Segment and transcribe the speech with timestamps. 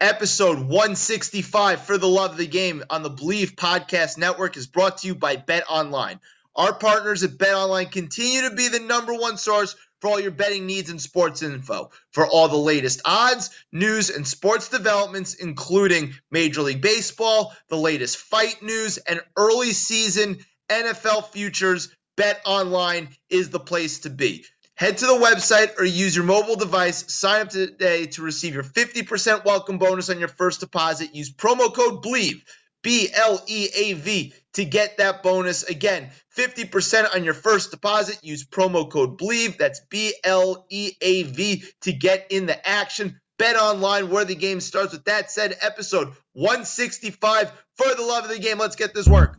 [0.00, 4.96] Episode 165 for the love of the game on the Bleav Podcast Network is brought
[4.98, 6.18] to you by Bet Online.
[6.56, 10.30] Our partners at Bet Online continue to be the number one source for all your
[10.30, 11.90] betting needs and sports info.
[12.12, 18.16] For all the latest odds, news, and sports developments, including Major League Baseball, the latest
[18.16, 20.38] fight news, and early season
[20.70, 24.46] NFL futures, Bet Online is the place to be.
[24.80, 27.12] Head to the website or use your mobile device.
[27.12, 31.14] Sign up today to receive your 50% welcome bonus on your first deposit.
[31.14, 32.40] Use promo code BLEAV,
[32.82, 35.64] B L E A V, to get that bonus.
[35.64, 38.24] Again, 50% on your first deposit.
[38.24, 43.20] Use promo code BLEAV, that's B L E A V, to get in the action.
[43.36, 44.94] Bet online where the game starts.
[44.94, 48.56] With that said, episode 165 for the love of the game.
[48.56, 49.36] Let's get this work.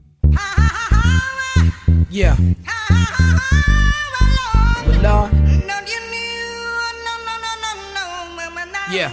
[2.11, 2.37] Yeah.
[5.01, 5.31] Lord.
[8.91, 9.09] Yeah.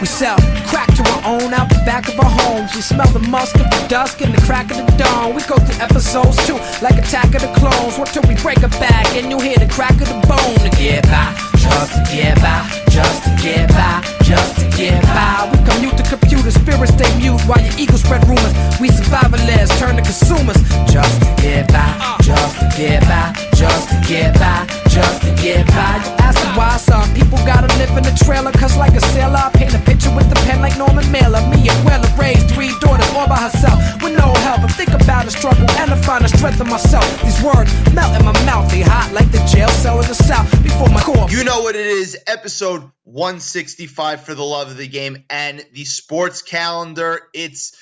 [0.00, 2.74] We sell crack to our own out the back of our homes.
[2.74, 5.34] We smell the musk of the dusk and the crack of the dawn.
[5.34, 7.98] We go through episodes too, like Attack of the Clones.
[7.98, 10.70] What till we break a back and you hear the crack of the bone to
[10.76, 12.66] get by, just to get by,
[12.98, 15.46] just to get by, just to get by.
[15.52, 18.54] We commute to computer spirits stay mute while your ego spread rumors.
[18.82, 20.58] We survivalists turn to consumers,
[20.90, 21.86] just to get by,
[22.22, 26.02] just to get by, just to get by, just to get by.
[26.02, 29.50] You ask why some people gotta live in a trailer, cause like a sailor, I
[29.54, 31.42] paint a picture with the pen like Norman Mailer.
[31.54, 34.66] Me and Weller raised three daughters all by herself with no help.
[34.66, 37.06] I think about the struggle and I find the strength in myself.
[37.22, 40.50] These words melt in my mouth, they hot like the jail cell in the south
[40.64, 41.30] before my core.
[41.30, 45.84] You know what it is, episode 165 for the love of the game and the
[45.84, 47.20] sports calendar.
[47.32, 47.76] It's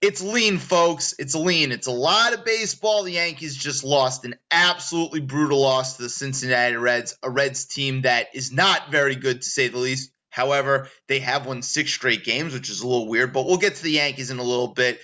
[0.00, 1.14] it's lean, folks.
[1.18, 1.72] It's lean.
[1.72, 3.02] It's a lot of baseball.
[3.02, 8.02] The Yankees just lost an absolutely brutal loss to the Cincinnati Reds, a Reds team
[8.02, 10.10] that is not very good to say the least.
[10.30, 13.74] However, they have won six straight games, which is a little weird, but we'll get
[13.74, 15.00] to the Yankees in a little bit.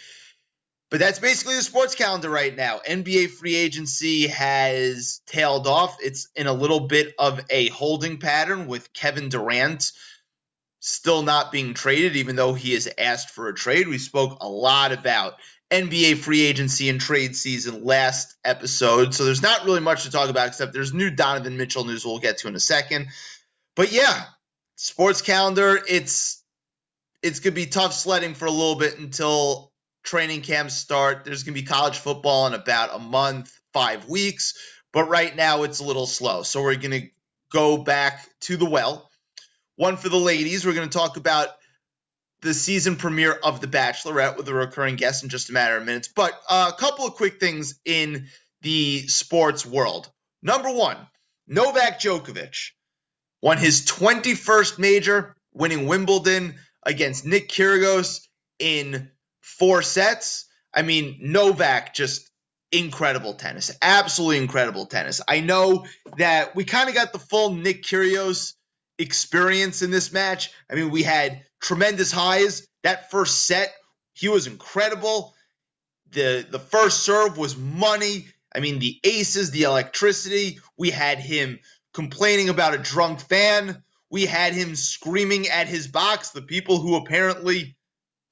[0.90, 2.78] But that's basically the sports calendar right now.
[2.78, 5.96] NBA free agency has tailed off.
[6.00, 9.90] It's in a little bit of a holding pattern with Kevin Durant
[10.78, 13.88] still not being traded, even though he has asked for a trade.
[13.88, 15.34] We spoke a lot about
[15.70, 19.12] NBA free agency and trade season last episode.
[19.12, 22.20] So there's not really much to talk about except there's new Donovan Mitchell news we'll
[22.20, 23.08] get to in a second.
[23.74, 24.24] But yeah,
[24.76, 26.40] sports calendar, it's
[27.22, 29.72] it's gonna be tough sledding for a little bit until
[30.06, 31.24] training camps start.
[31.24, 34.54] There's gonna be college football in about a month, five weeks.
[34.92, 36.42] But right now it's a little slow.
[36.42, 37.02] So we're gonna
[37.52, 39.10] go back to the well
[39.76, 40.66] one for the ladies.
[40.66, 41.48] We're going to talk about
[42.40, 45.84] the season premiere of The Bachelorette with a recurring guest in just a matter of
[45.84, 46.08] minutes.
[46.08, 48.26] But a couple of quick things in
[48.62, 50.10] the sports world.
[50.42, 50.96] Number one,
[51.46, 52.70] Novak Djokovic
[53.42, 58.26] won his 21st major, winning Wimbledon against Nick Kyrgios
[58.58, 59.10] in
[59.46, 60.46] four sets.
[60.74, 62.28] I mean, Novak just
[62.72, 65.22] incredible tennis, absolutely incredible tennis.
[65.26, 65.86] I know
[66.18, 68.54] that we kind of got the full Nick Kyrgios
[68.98, 70.50] experience in this match.
[70.70, 72.66] I mean, we had tremendous highs.
[72.82, 73.72] That first set,
[74.14, 75.34] he was incredible.
[76.10, 78.26] The the first serve was money.
[78.54, 80.58] I mean, the aces, the electricity.
[80.76, 81.60] We had him
[81.94, 83.82] complaining about a drunk fan.
[84.10, 87.75] We had him screaming at his box, the people who apparently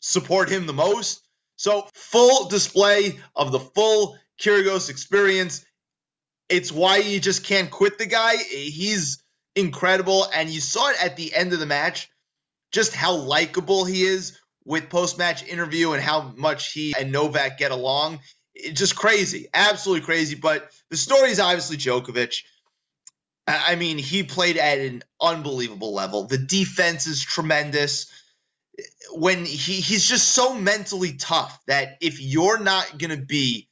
[0.05, 1.23] support him the most.
[1.56, 5.65] So, full display of the full Kyrgios experience.
[6.49, 8.37] It's why you just can't quit the guy.
[8.37, 9.23] He's
[9.56, 10.27] incredible.
[10.35, 12.11] And you saw it at the end of the match,
[12.71, 17.57] just how likable he is with post match interview and how much he and Novak
[17.57, 18.21] get along.
[18.55, 20.35] It's just crazy, absolutely crazy.
[20.35, 22.43] But the story is obviously Djokovic.
[23.47, 26.25] I mean, he played at an unbelievable level.
[26.25, 28.11] The defense is tremendous.
[29.12, 33.69] When he he's just so mentally tough that if you're not going to be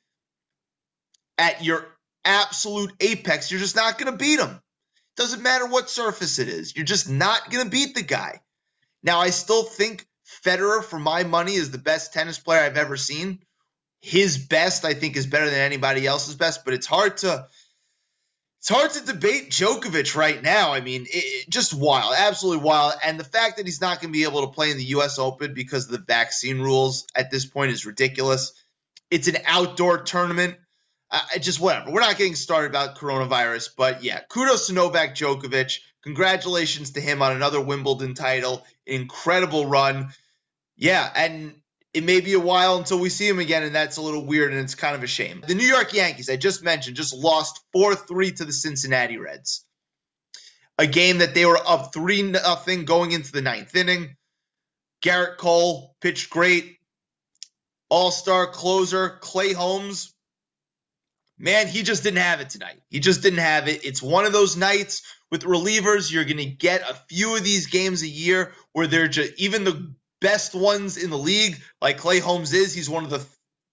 [1.38, 1.86] at your
[2.24, 4.60] absolute apex, you're just not going to beat him.
[5.16, 6.74] Doesn't matter what surface it is.
[6.74, 8.40] You're just not going to beat the guy.
[9.02, 10.06] Now, I still think
[10.44, 13.40] Federer, for my money, is the best tennis player I've ever seen.
[14.00, 17.46] His best, I think, is better than anybody else's best, but it's hard to
[18.62, 20.72] it's hard to debate Djokovic right now.
[20.72, 22.94] I mean, it, it, just wild, absolutely wild.
[23.04, 25.18] And the fact that he's not going to be able to play in the U.S.
[25.18, 28.52] Open because of the vaccine rules at this point is ridiculous.
[29.10, 30.58] It's an outdoor tournament.
[31.10, 31.90] Uh, just whatever.
[31.90, 35.80] We're not getting started about coronavirus, but yeah, kudos to Novak Djokovic.
[36.04, 38.64] Congratulations to him on another Wimbledon title.
[38.86, 40.10] Incredible run.
[40.76, 41.56] Yeah, and
[41.94, 44.52] it may be a while until we see him again, and that's a little weird
[44.52, 45.44] and it's kind of a shame.
[45.46, 49.64] The New York Yankees, I just mentioned, just lost 4 3 to the Cincinnati Reds.
[50.78, 54.16] A game that they were up 3 0 going into the ninth inning.
[55.02, 56.78] Gerrit Cole pitched great.
[57.90, 60.14] All star closer Clay Holmes.
[61.38, 62.80] Man, he just didn't have it tonight.
[62.88, 63.84] He just didn't have it.
[63.84, 66.10] It's one of those nights with relievers.
[66.10, 69.64] You're going to get a few of these games a year where they're just, even
[69.64, 69.92] the
[70.22, 72.74] best ones in the league, like Clay Holmes is.
[72.74, 73.24] He's one of the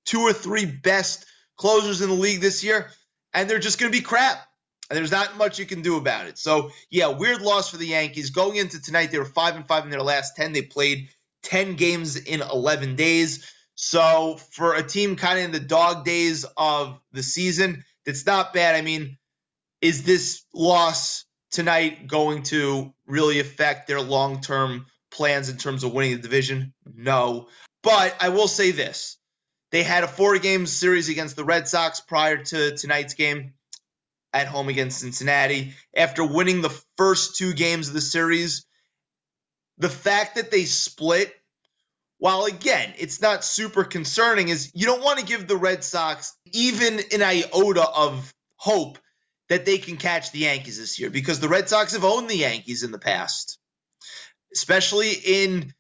[0.06, 1.26] two or three best
[1.56, 2.90] closers in the league this year,
[3.34, 4.38] and they're just going to be crap.
[4.90, 6.40] And there's not much you can do about it.
[6.40, 8.32] So yeah, weird loss for the Yankees.
[8.32, 10.52] Going into tonight, they were five and five in their last ten.
[10.52, 11.10] They played
[11.44, 13.54] ten games in eleven days.
[13.76, 18.52] So for a team kind of in the dog days of the season, that's not
[18.54, 18.76] bad.
[18.76, 19.18] I mean,
[19.80, 25.94] is this loss tonight going to really affect their long term plans in terms of
[25.94, 26.74] winning the division?
[26.86, 27.48] No.
[27.82, 29.18] But I will say this
[29.72, 33.54] they had a four game series against the Red Sox prior to tonight's game
[34.34, 35.74] at home against Cincinnati.
[35.96, 38.66] After winning the first two games of the series,
[39.78, 41.34] the fact that they split,
[42.18, 46.36] while again, it's not super concerning, is you don't want to give the Red Sox
[46.52, 48.98] even an iota of hope
[49.50, 52.38] that they can catch the Yankees this year because the Red Sox have owned the
[52.38, 53.59] Yankees in the past
[54.54, 55.74] especially in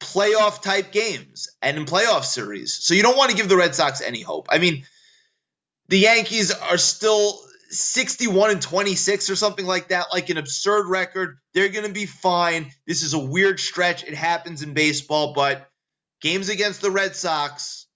[0.00, 2.74] playoff type games and in playoff series.
[2.74, 4.48] So you don't want to give the Red Sox any hope.
[4.50, 4.84] I mean,
[5.88, 7.38] the Yankees are still
[7.70, 11.38] 61 and 26 or something like that, like an absurd record.
[11.54, 12.72] They're going to be fine.
[12.86, 14.04] This is a weird stretch.
[14.04, 15.68] It happens in baseball, but
[16.20, 17.86] games against the Red Sox,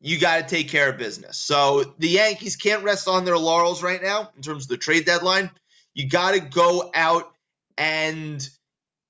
[0.00, 1.38] you got to take care of business.
[1.38, 5.06] So the Yankees can't rest on their laurels right now in terms of the trade
[5.06, 5.50] deadline.
[5.94, 7.32] You got to go out
[7.78, 8.46] and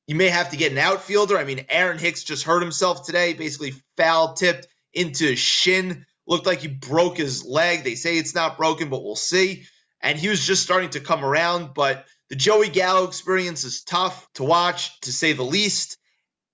[0.07, 1.37] you may have to get an outfielder.
[1.37, 6.07] I mean, Aaron Hicks just hurt himself today, basically foul tipped into his shin.
[6.27, 7.85] Looked like he broke his leg.
[7.85, 9.65] They say it's not broken, but we'll see.
[10.01, 11.75] And he was just starting to come around.
[11.75, 15.99] But the Joey Gallo experience is tough to watch, to say the least.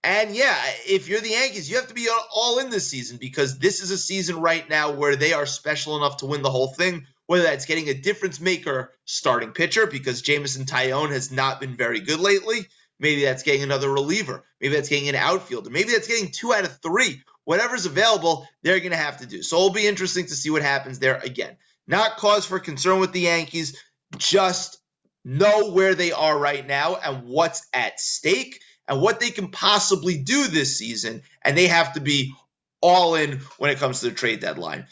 [0.04, 0.56] And yeah,
[0.86, 3.90] if you're the Yankees, you have to be all in this season because this is
[3.90, 7.06] a season right now where they are special enough to win the whole thing.
[7.26, 12.00] Whether that's getting a difference maker starting pitcher because Jameson Taillon has not been very
[12.00, 12.66] good lately
[12.98, 14.44] Maybe that's getting another reliever.
[14.60, 15.70] Maybe that's getting an outfielder.
[15.70, 17.22] Maybe that's getting two out of three.
[17.44, 19.42] Whatever's available, they're going to have to do.
[19.42, 21.56] So it'll be interesting to see what happens there again.
[21.86, 23.76] Not cause for concern with the Yankees,
[24.16, 24.78] just
[25.24, 30.18] know where they are right now and what's at stake and what they can possibly
[30.18, 31.22] do this season.
[31.42, 32.34] And they have to be
[32.80, 34.86] all in when it comes to the trade deadline.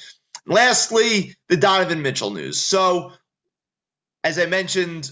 [0.47, 2.59] Lastly, the Donovan Mitchell news.
[2.59, 3.13] So,
[4.25, 5.11] as I mentioned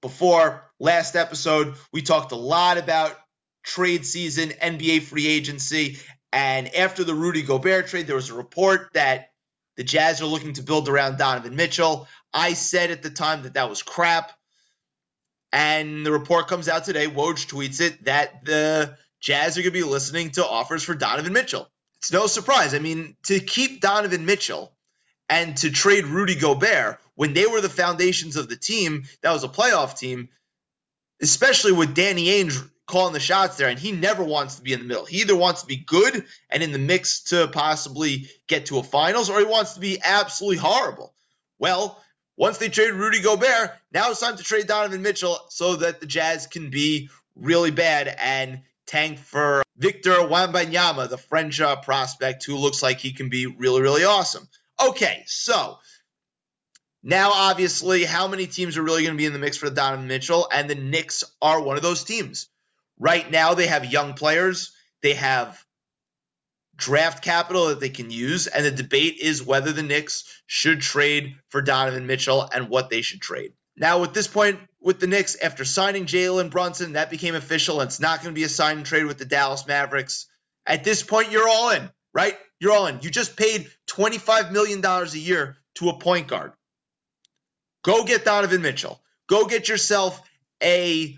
[0.00, 3.16] before, last episode, we talked a lot about
[3.62, 5.98] trade season, NBA free agency.
[6.32, 9.30] And after the Rudy Gobert trade, there was a report that
[9.76, 12.08] the Jazz are looking to build around Donovan Mitchell.
[12.32, 14.32] I said at the time that that was crap.
[15.52, 19.78] And the report comes out today, Woj tweets it, that the Jazz are going to
[19.78, 21.68] be listening to offers for Donovan Mitchell.
[21.98, 22.72] It's no surprise.
[22.72, 24.72] I mean, to keep Donovan Mitchell
[25.28, 29.44] and to trade Rudy Gobert when they were the foundations of the team, that was
[29.44, 30.30] a playoff team,
[31.20, 34.78] especially with Danny Ainge calling the shots there, and he never wants to be in
[34.78, 35.04] the middle.
[35.04, 38.82] He either wants to be good and in the mix to possibly get to a
[38.82, 41.12] finals, or he wants to be absolutely horrible.
[41.58, 42.02] Well,
[42.38, 46.06] once they trade Rudy Gobert, now it's time to trade Donovan Mitchell so that the
[46.06, 52.56] Jazz can be really bad and tank for Victor Wembanyama, the French uh, prospect who
[52.56, 54.48] looks like he can be really, really awesome.
[54.82, 55.76] Okay, so
[57.02, 60.06] now, obviously, how many teams are really going to be in the mix for Donovan
[60.06, 60.48] Mitchell?
[60.52, 62.48] And the Knicks are one of those teams.
[62.98, 65.64] Right now, they have young players, they have
[66.76, 68.46] draft capital that they can use.
[68.46, 73.02] And the debate is whether the Knicks should trade for Donovan Mitchell and what they
[73.02, 73.52] should trade.
[73.76, 76.94] Now, at this point, with the Knicks after signing Jalen Brunson.
[76.94, 77.80] That became official.
[77.80, 80.26] It's not going to be a sign and trade with the Dallas Mavericks.
[80.66, 82.36] At this point, you're all in, right?
[82.58, 83.00] You're all in.
[83.02, 86.52] You just paid $25 million a year to a point guard.
[87.82, 89.00] Go get Donovan Mitchell.
[89.26, 90.20] Go get yourself
[90.62, 91.16] a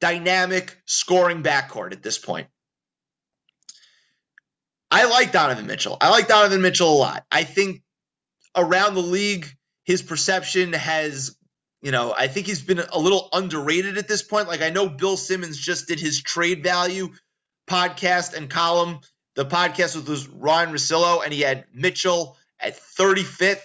[0.00, 2.48] dynamic scoring backcourt at this point.
[4.90, 5.96] I like Donovan Mitchell.
[6.00, 7.24] I like Donovan Mitchell a lot.
[7.30, 7.82] I think
[8.56, 9.46] around the league,
[9.84, 11.36] his perception has,
[11.80, 14.48] you know, I think he's been a little underrated at this point.
[14.48, 17.10] Like I know Bill Simmons just did his trade value
[17.68, 19.00] podcast and column.
[19.36, 23.62] The podcast was Ryen Russillo, and he had Mitchell at 35th,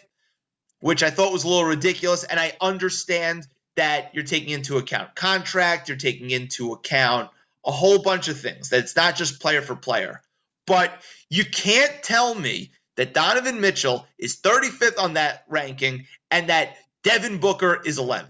[0.85, 2.23] which I thought was a little ridiculous.
[2.23, 7.31] And I understand that you're taking into account contract, you're taking into account
[7.65, 8.69] a whole bunch of things.
[8.69, 10.21] That it's not just player for player.
[10.67, 10.93] But
[11.27, 17.39] you can't tell me that Donovan Mitchell is 35th on that ranking and that Devin
[17.39, 18.29] Booker is 11th.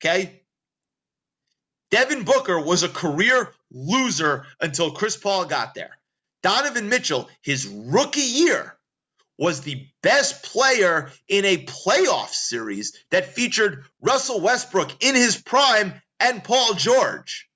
[0.00, 0.42] Okay?
[1.90, 5.98] Devin Booker was a career loser until Chris Paul got there.
[6.44, 8.75] Donovan Mitchell, his rookie year,
[9.38, 15.94] was the best player in a playoff series that featured Russell Westbrook in his prime
[16.18, 17.48] and Paul George.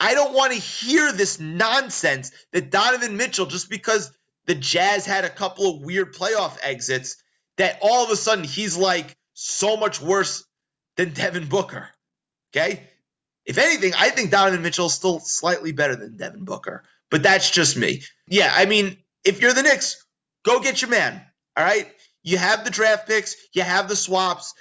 [0.00, 4.12] I don't want to hear this nonsense that Donovan Mitchell, just because
[4.46, 7.22] the Jazz had a couple of weird playoff exits,
[7.56, 10.44] that all of a sudden he's like so much worse
[10.96, 11.88] than Devin Booker.
[12.52, 12.82] Okay?
[13.44, 17.50] If anything, I think Donovan Mitchell is still slightly better than Devin Booker, but that's
[17.50, 18.02] just me.
[18.26, 20.04] Yeah, I mean, if you're the Knicks,
[20.48, 21.20] go get your man.
[21.56, 21.86] All right?
[22.22, 24.54] You have the draft picks, you have the swaps.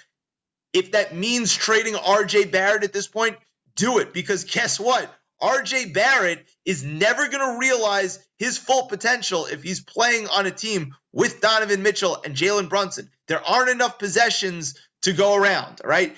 [0.73, 3.37] If that means trading RJ Barrett at this point,
[3.75, 5.11] do it because guess what?
[5.41, 10.51] RJ Barrett is never going to realize his full potential if he's playing on a
[10.51, 13.09] team with Donovan Mitchell and Jalen Brunson.
[13.27, 16.15] There aren't enough possessions to go around, all right?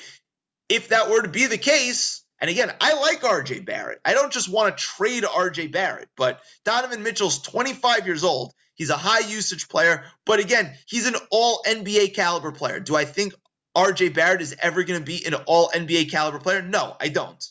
[0.69, 3.99] If that were to be the case, and again, I like RJ Barrett.
[4.05, 8.53] I don't just want to trade RJ Barrett, but Donovan Mitchell's 25 years old.
[8.79, 12.79] He's a high usage player, but again, he's an all NBA caliber player.
[12.79, 13.33] Do I think
[13.75, 16.62] RJ Barrett is ever going to be an all NBA caliber player?
[16.62, 17.45] No, I don't.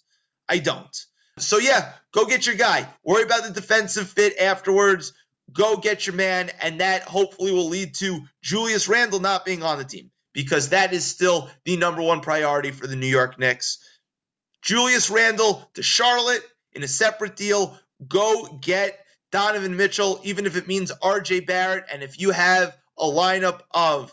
[0.49, 1.04] I don't.
[1.37, 2.88] So yeah, go get your guy.
[3.04, 5.12] Worry about the defensive fit afterwards.
[5.52, 9.76] Go get your man, and that hopefully will lead to Julius Randle not being on
[9.76, 13.87] the team because that is still the number one priority for the New York Knicks.
[14.62, 16.42] Julius Randle to Charlotte
[16.73, 17.78] in a separate deal.
[18.06, 18.99] Go get
[19.30, 21.85] Donovan Mitchell, even if it means RJ Barrett.
[21.92, 24.12] And if you have a lineup of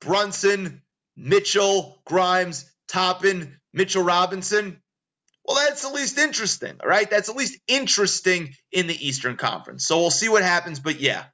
[0.00, 0.82] Brunson,
[1.16, 4.80] Mitchell, Grimes, Toppin, Mitchell Robinson,
[5.44, 7.08] well, that's at least interesting, all right?
[7.08, 9.86] That's at least interesting in the Eastern Conference.
[9.86, 10.80] So we'll see what happens.
[10.80, 11.24] But yeah,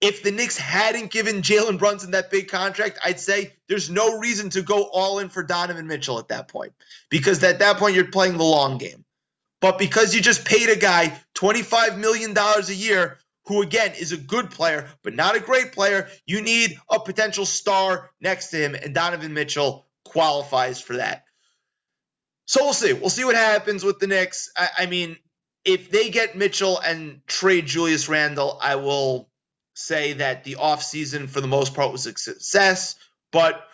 [0.00, 4.50] if the Knicks hadn't given Jalen Brunson that big contract, I'd say there's no reason
[4.50, 6.72] to go all in for Donovan Mitchell at that point
[7.08, 9.05] because at that point you're playing the long game.
[9.66, 14.16] But because you just paid a guy $25 million a year, who again is a
[14.16, 18.76] good player, but not a great player, you need a potential star next to him,
[18.76, 21.24] and Donovan Mitchell qualifies for that.
[22.44, 22.92] So we'll see.
[22.92, 24.52] We'll see what happens with the Knicks.
[24.56, 25.16] I, I mean,
[25.64, 29.28] if they get Mitchell and trade Julius Randle, I will
[29.74, 32.94] say that the offseason for the most part was a success,
[33.32, 33.66] but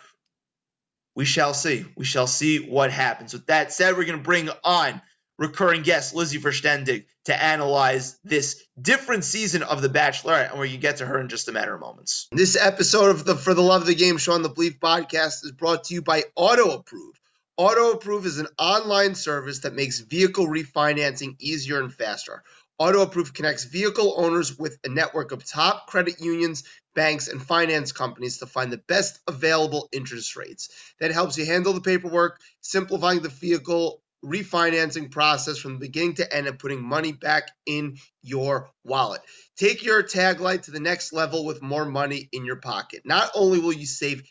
[1.15, 1.85] we shall see.
[1.95, 3.33] We shall see what happens.
[3.33, 4.99] With that said, we're going to bring on
[5.37, 10.97] recurring guest Lizzie Verstendig to analyze this different season of The Bachelorette, and we're get
[10.97, 12.27] to her in just a matter of moments.
[12.31, 15.43] This episode of the For the Love of the Game Show on the Bleav podcast
[15.43, 17.19] is brought to you by Auto Approve.
[17.55, 22.43] Auto Approve is an online service that makes vehicle refinancing easier and faster.
[22.79, 26.63] Auto Approve connects vehicle owners with a network of top credit unions,
[26.95, 30.69] banks, and finance companies to find the best available interest rates.
[30.99, 36.35] That helps you handle the paperwork, simplifying the vehicle refinancing process from the beginning to
[36.35, 39.21] end and putting money back in your wallet.
[39.57, 43.01] Take your tag light to the next level with more money in your pocket.
[43.05, 44.23] Not only will you save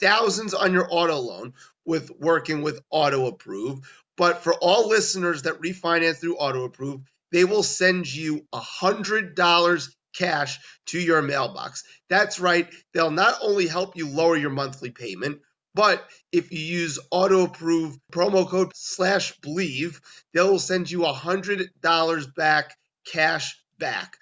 [0.00, 1.52] thousands on your auto loan,
[1.86, 3.80] with working with Auto Approve.
[4.16, 7.00] But for all listeners that refinance through Auto Approve,
[7.32, 11.84] they will send you a $100 cash to your mailbox.
[12.08, 12.68] That's right.
[12.92, 15.40] They'll not only help you lower your monthly payment,
[15.76, 20.00] but if you use auto approve promo code slash bleav,
[20.32, 22.74] they'll send you a $100 back
[23.06, 24.16] cash back.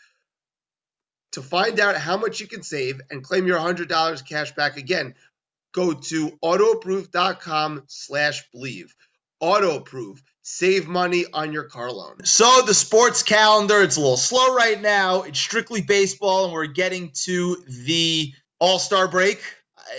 [1.33, 5.15] To find out how much you can save and claim your $100 cash back again,
[5.73, 8.91] go to autoapprove.com slash bleav.
[9.41, 10.19] Autoapprove.
[10.43, 12.25] Save money on your car loan.
[12.25, 15.23] So the sports calendar, it's a little slow right now.
[15.23, 17.57] It's strictly baseball, and we're getting to
[17.87, 19.41] the all-star break.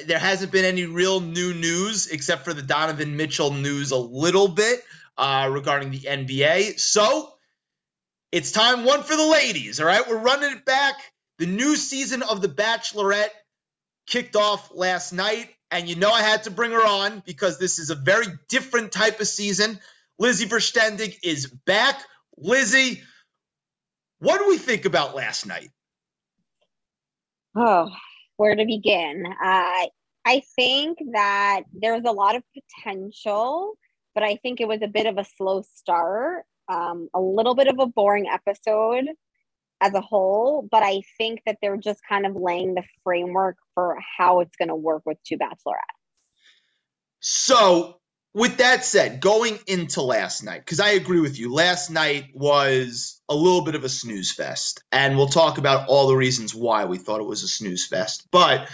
[0.06, 4.48] There hasn't been any real new news except for the Donovan Mitchell news a little
[4.48, 4.82] bit
[5.18, 6.80] uh, regarding the NBA.
[6.80, 7.34] So
[8.32, 9.80] it's time one for the ladies.
[9.80, 10.96] All right, we're running it back.
[11.38, 13.30] The new season of The Bachelorette
[14.08, 17.80] kicked off last night, and you know I had to bring her on because this
[17.80, 19.80] is a very different type of season.
[20.18, 22.01] Lizzie Verstendig is back.
[22.38, 23.01] Lizzie,
[24.20, 25.70] what do we think about last night?
[27.56, 27.89] Oh,
[28.38, 29.25] where to begin?
[29.25, 29.86] Uh,
[30.25, 33.77] I think that there was a lot of potential,
[34.13, 37.68] but I think it was a bit of a slow start, um, a little bit
[37.68, 39.06] of a boring episode
[39.82, 43.98] as a whole, but I think that they're just kind of laying the framework for
[44.18, 45.82] how it's going to work with two bachelorettes.
[47.20, 48.00] So,
[48.36, 53.22] with that said, going into last night, because I agree with you, last night was
[53.30, 54.84] a little bit of a snooze fest.
[54.92, 58.27] And we'll talk about all the reasons why we thought it was a snooze fest.
[58.32, 58.70] But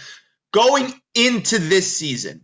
[0.52, 2.42] going into this season,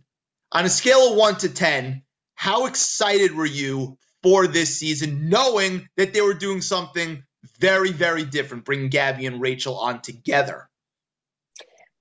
[0.52, 2.04] on a scale of one to 10,
[2.36, 7.24] how excited were you for this season, knowing that they were doing something
[7.58, 10.67] very, very different, bringing Gabby and Rachel on together?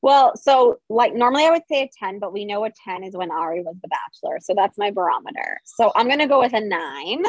[0.01, 3.15] Well, so like normally I would say a 10, but we know a 10 is
[3.15, 4.39] when Arie was the bachelor.
[4.41, 5.59] So that's my barometer.
[5.65, 7.23] So I'm going to go with a nine.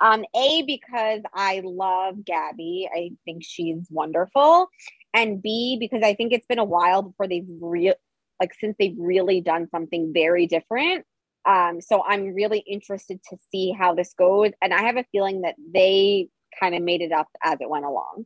[0.00, 2.88] Um, a, because I love Gabby.
[2.94, 4.68] I think she's wonderful.
[5.14, 7.94] And B, because I think it's been a while before they've real
[8.38, 11.06] like since they've really done something very different.
[11.46, 14.50] Um, so I'm really interested to see how this goes.
[14.60, 16.28] And I have a feeling that they
[16.58, 18.24] kind of made it up as it went along.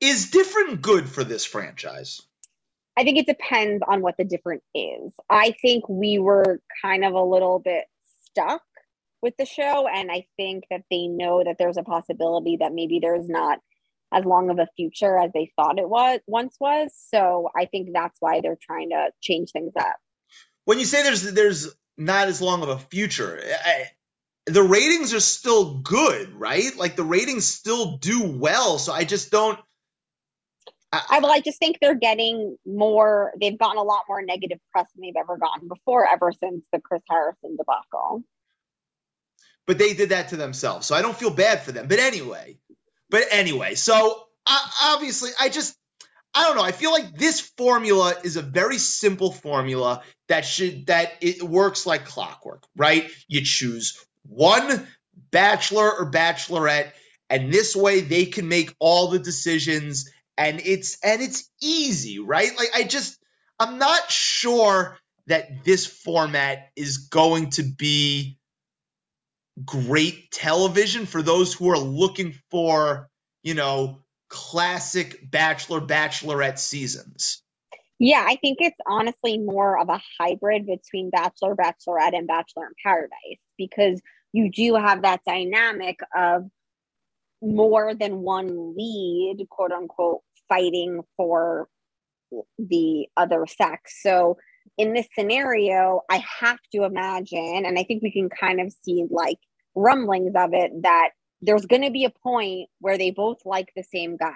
[0.00, 2.20] Is different good for this franchise?
[2.96, 5.12] I think it depends on what the difference is.
[5.28, 7.84] I think we were kind of a little bit
[8.26, 8.62] stuck
[9.22, 9.88] with the show.
[9.88, 13.58] And I think that they know that there's a possibility that maybe there's not
[14.12, 16.92] as long of a future as they thought it was once was.
[17.12, 19.96] So I think that's why they're trying to change things up.
[20.66, 23.86] When you say there's there's not as long of a future, I,
[24.46, 26.76] the ratings are still good, right?
[26.76, 28.78] Like the ratings still do well.
[28.78, 29.58] So I just don't
[31.08, 33.32] I, well, I just think they're getting more.
[33.40, 36.80] They've gotten a lot more negative press than they've ever gotten before, ever since the
[36.80, 38.22] Chris Harrison debacle.
[39.66, 41.88] But they did that to themselves, so I don't feel bad for them.
[41.88, 42.58] But anyway,
[43.08, 45.76] but anyway, so uh, obviously, I just
[46.34, 46.62] I don't know.
[46.62, 51.86] I feel like this formula is a very simple formula that should that it works
[51.86, 53.08] like clockwork, right?
[53.28, 54.86] You choose one
[55.30, 56.90] bachelor or bachelorette,
[57.30, 62.50] and this way they can make all the decisions and it's and it's easy, right?
[62.56, 63.18] Like I just
[63.58, 68.38] I'm not sure that this format is going to be
[69.64, 73.08] great television for those who are looking for,
[73.42, 77.42] you know, classic bachelor bachelorette seasons.
[78.00, 82.72] Yeah, I think it's honestly more of a hybrid between Bachelor, Bachelorette, and Bachelor in
[82.82, 86.50] Paradise because you do have that dynamic of
[87.40, 91.68] more than one lead, quote unquote, fighting for
[92.58, 94.00] the other sex.
[94.02, 94.36] So
[94.78, 99.04] in this scenario, I have to imagine, and I think we can kind of see
[99.10, 99.38] like
[99.74, 101.10] rumblings of it, that
[101.42, 104.34] there's going to be a point where they both like the same guy.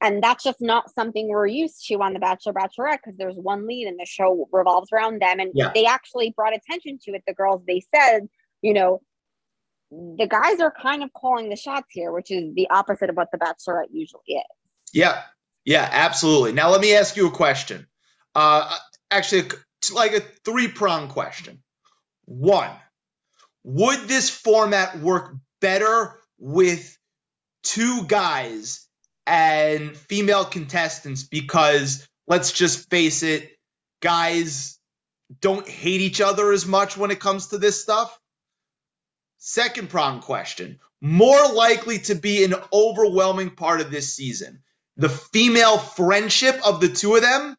[0.00, 3.66] And that's just not something we're used to on The Bachelor Bachelorette because there's one
[3.66, 5.40] lead and the show revolves around them.
[5.40, 5.70] And yeah.
[5.74, 7.22] they actually brought attention to it.
[7.26, 8.28] The girls, they said,
[8.60, 9.00] you know,
[9.90, 13.28] the guys are kind of calling the shots here, which is the opposite of what
[13.32, 14.42] The Bachelorette usually is.
[14.94, 15.20] Yeah,
[15.64, 16.52] yeah, absolutely.
[16.52, 17.86] Now let me ask you a question.
[18.34, 18.72] Uh,
[19.10, 19.50] actually,
[19.92, 21.62] like a three prong question.
[22.26, 22.70] One,
[23.64, 26.96] would this format work better with
[27.64, 28.86] two guys
[29.26, 31.24] and female contestants?
[31.24, 33.50] Because let's just face it,
[34.00, 34.78] guys
[35.40, 38.16] don't hate each other as much when it comes to this stuff.
[39.38, 44.62] Second prong question more likely to be an overwhelming part of this season
[44.96, 47.56] the female friendship of the two of them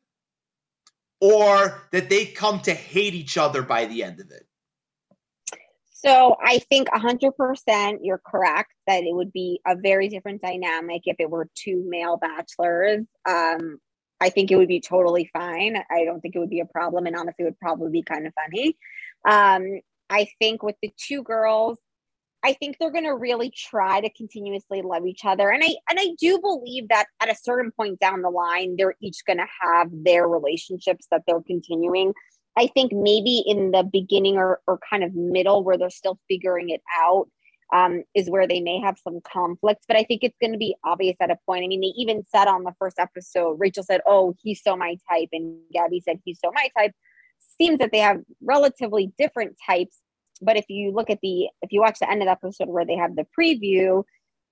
[1.20, 4.46] or that they come to hate each other by the end of it?
[5.92, 11.16] So I think 100% you're correct that it would be a very different dynamic if
[11.20, 13.06] it were two male bachelors.
[13.28, 13.80] Um,
[14.22, 15.78] I think it would be totally fine.
[15.90, 17.08] I don't think it would be a problem.
[17.08, 18.78] And honestly, it would probably be kind of funny.
[19.28, 21.80] Um, I think with the two girls,
[22.46, 25.50] I think they're going to really try to continuously love each other.
[25.50, 28.94] And I and I do believe that at a certain point down the line, they're
[29.02, 32.14] each going to have their relationships that they're continuing.
[32.56, 36.70] I think maybe in the beginning or, or kind of middle where they're still figuring
[36.70, 37.28] it out,
[37.74, 39.86] um, is where they may have some conflicts.
[39.88, 41.64] But I think it's going to be obvious at a point.
[41.64, 44.98] I mean, they even said on the first episode, Rachel said, "Oh, he's so my
[45.10, 46.92] type," and Gabby said, "He's so my type."
[47.60, 49.98] Seems that they have relatively different types.
[50.42, 52.86] But if you look at the, if you watch the end of the episode where
[52.86, 54.04] they have the preview,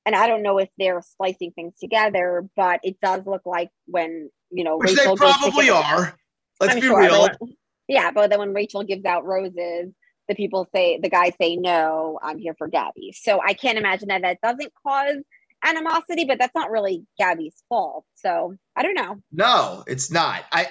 [0.05, 4.29] and I don't know if they're splicing things together, but it does look like when
[4.51, 6.15] you know Which Rachel they probably are.
[6.59, 7.27] Let's I'm be sure, real.
[7.27, 7.55] but when-
[7.87, 9.91] yeah, but then when Rachel gives out roses,
[10.29, 13.13] the people say the guys say no, I'm here for Gabby.
[13.13, 15.17] So I can't imagine that that doesn't cause
[15.63, 18.05] animosity, but that's not really Gabby's fault.
[18.15, 19.19] So I don't know.
[19.31, 20.43] No, it's not.
[20.51, 20.67] I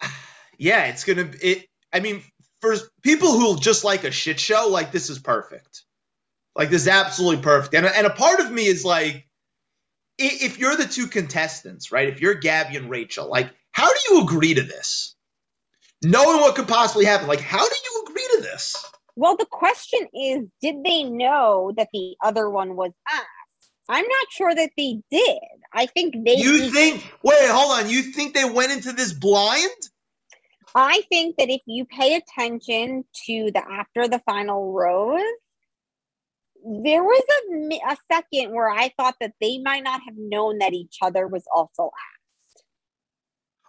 [0.58, 2.22] yeah, it's gonna it I mean,
[2.60, 5.84] for people who just like a shit show, like this is perfect.
[6.56, 7.74] Like this is absolutely perfect.
[7.74, 9.26] And, and a part of me is like,
[10.18, 12.08] if you're the two contestants, right?
[12.08, 15.14] If you're Gabby and Rachel, like, how do you agree to this?
[16.02, 18.84] Knowing what could possibly happen, like, how do you agree to this?
[19.16, 23.26] Well, the question is, did they know that the other one was asked?
[23.88, 25.38] I'm not sure that they did.
[25.72, 29.70] I think they You think, wait, hold on, you think they went into this blind?
[30.74, 35.20] I think that if you pay attention to the after the final rose,
[36.64, 40.72] there was a, a second where I thought that they might not have known that
[40.72, 42.64] each other was also asked.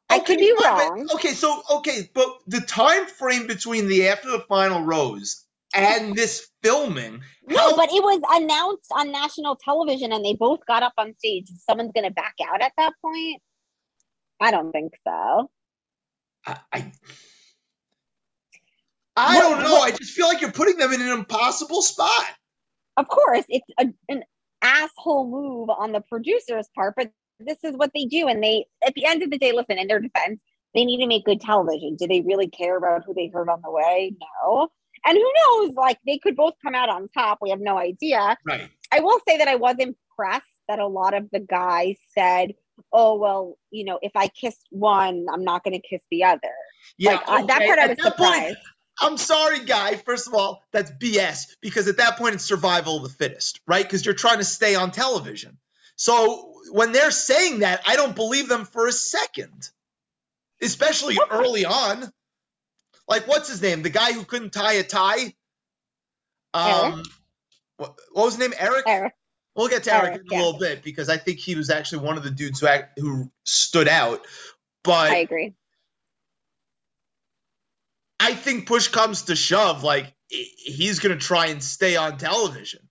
[0.09, 1.07] I could be but- wrong.
[1.15, 6.49] Okay, so okay, but the time frame between the after the final rose and this
[6.61, 10.93] filming, No, how- but it was announced on national television and they both got up
[10.97, 11.47] on stage.
[11.69, 13.41] Someone's going to back out at that point?
[14.41, 15.49] I don't think so.
[16.45, 16.91] I, I,
[19.15, 19.71] I What- don't know.
[19.73, 22.25] what- I just feel like you're putting them in an impossible spot.
[22.97, 24.23] Of course, it's a, an
[24.62, 28.27] asshole move on the producer's part, but this is what they do.
[28.27, 30.39] And they, at the end of the day, listen, in their defense,
[30.73, 31.95] they need to make good television.
[31.95, 34.15] Do they really care about who they hurt on the way?
[34.45, 34.69] No.
[35.06, 35.34] And who
[35.65, 35.73] knows?
[35.75, 37.39] Like they could both come out on top.
[37.41, 38.38] We have no idea.
[38.45, 38.69] Right.
[38.91, 42.54] I will say that I was impressed that a lot of the guys said,
[42.91, 46.54] "Oh well, you know, if I kiss one, I'm not going to kiss the other."
[46.97, 47.12] Yeah.
[47.12, 48.58] like uh, that okay, part, I at was that point, surprised.
[48.99, 49.95] I'm sorry, guy.
[49.95, 53.84] First of all, that's BS because at that point it's survival of the fittest, right?
[53.84, 55.58] Because you're trying to stay on television.
[55.95, 59.69] So when they're saying that, I don't believe them for a second,
[60.62, 62.12] especially early on.
[63.08, 63.82] Like, what's his name?
[63.82, 65.34] The guy who couldn't tie a tie?
[66.54, 67.04] Um,
[67.77, 68.54] what, what was his name?
[68.58, 68.84] Eric?
[68.88, 69.13] Eric,
[69.55, 70.37] We'll get to Eric, Eric, in yeah.
[70.37, 72.97] a little bit because I think he was actually one of the dudes who act,
[72.99, 74.21] who stood out.
[74.83, 75.53] But I agree.
[78.19, 82.87] I think push comes to shove, like he's gonna try and stay on television.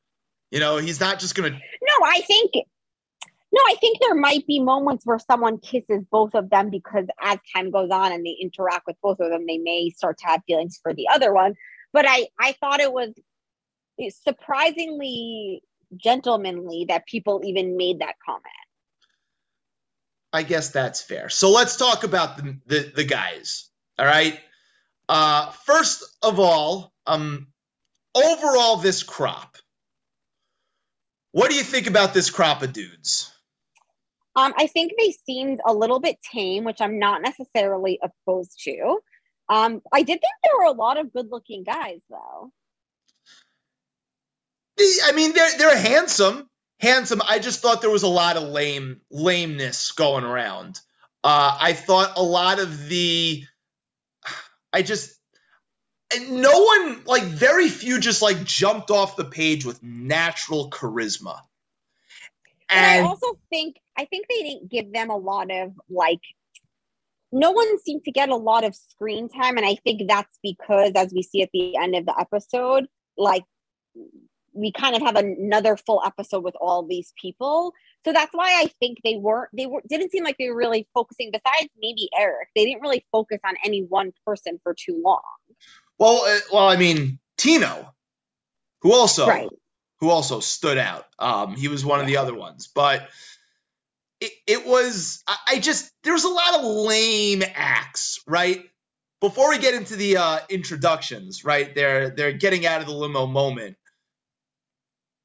[0.50, 1.50] You know, he's not just gonna.
[1.50, 2.52] No, I think
[3.52, 7.38] no, I think there might be moments where someone kisses both of them because as
[7.54, 10.42] time goes on and they interact with both of them, they may start to have
[10.46, 11.54] feelings for the other one.
[11.92, 13.12] But I, I thought it was
[14.24, 15.62] surprisingly
[15.96, 18.44] gentlemanly that people even made that comment.
[20.32, 21.28] I guess that's fair.
[21.28, 23.68] So let's talk about the the, the guys.
[23.98, 24.38] All right.
[25.08, 27.48] Uh, first of all, um,
[28.14, 29.56] overall, this crop.
[31.32, 33.32] What do you think about this crop of dudes?
[34.36, 39.00] Um, I think they seemed a little bit tame, which I'm not necessarily opposed to.
[39.48, 42.52] Um, I did think there were a lot of good looking guys though.
[45.04, 47.20] I mean, they're they're handsome, handsome.
[47.28, 50.80] I just thought there was a lot of lame lameness going around.
[51.22, 53.44] Uh, I thought a lot of the,
[54.72, 55.18] I just,
[56.30, 61.40] no one like very few just like jumped off the page with natural charisma.
[62.70, 66.20] And I also think I think they didn't give them a lot of like
[67.32, 70.92] no one seemed to get a lot of screen time and I think that's because
[70.94, 72.86] as we see at the end of the episode
[73.18, 73.44] like
[74.52, 77.72] we kind of have another full episode with all these people
[78.04, 80.88] so that's why I think they weren't they were didn't seem like they were really
[80.94, 85.20] focusing besides maybe Eric they didn't really focus on any one person for too long
[86.00, 87.94] well, uh, well, I mean Tino,
[88.80, 89.50] who also right
[90.00, 91.04] who also stood out.
[91.18, 93.06] Um, he was one of the other ones, but
[94.18, 98.64] it, it was I, I just there was a lot of lame acts, right?
[99.20, 101.72] Before we get into the uh, introductions, right?
[101.74, 103.76] They're they're getting out of the limo moment.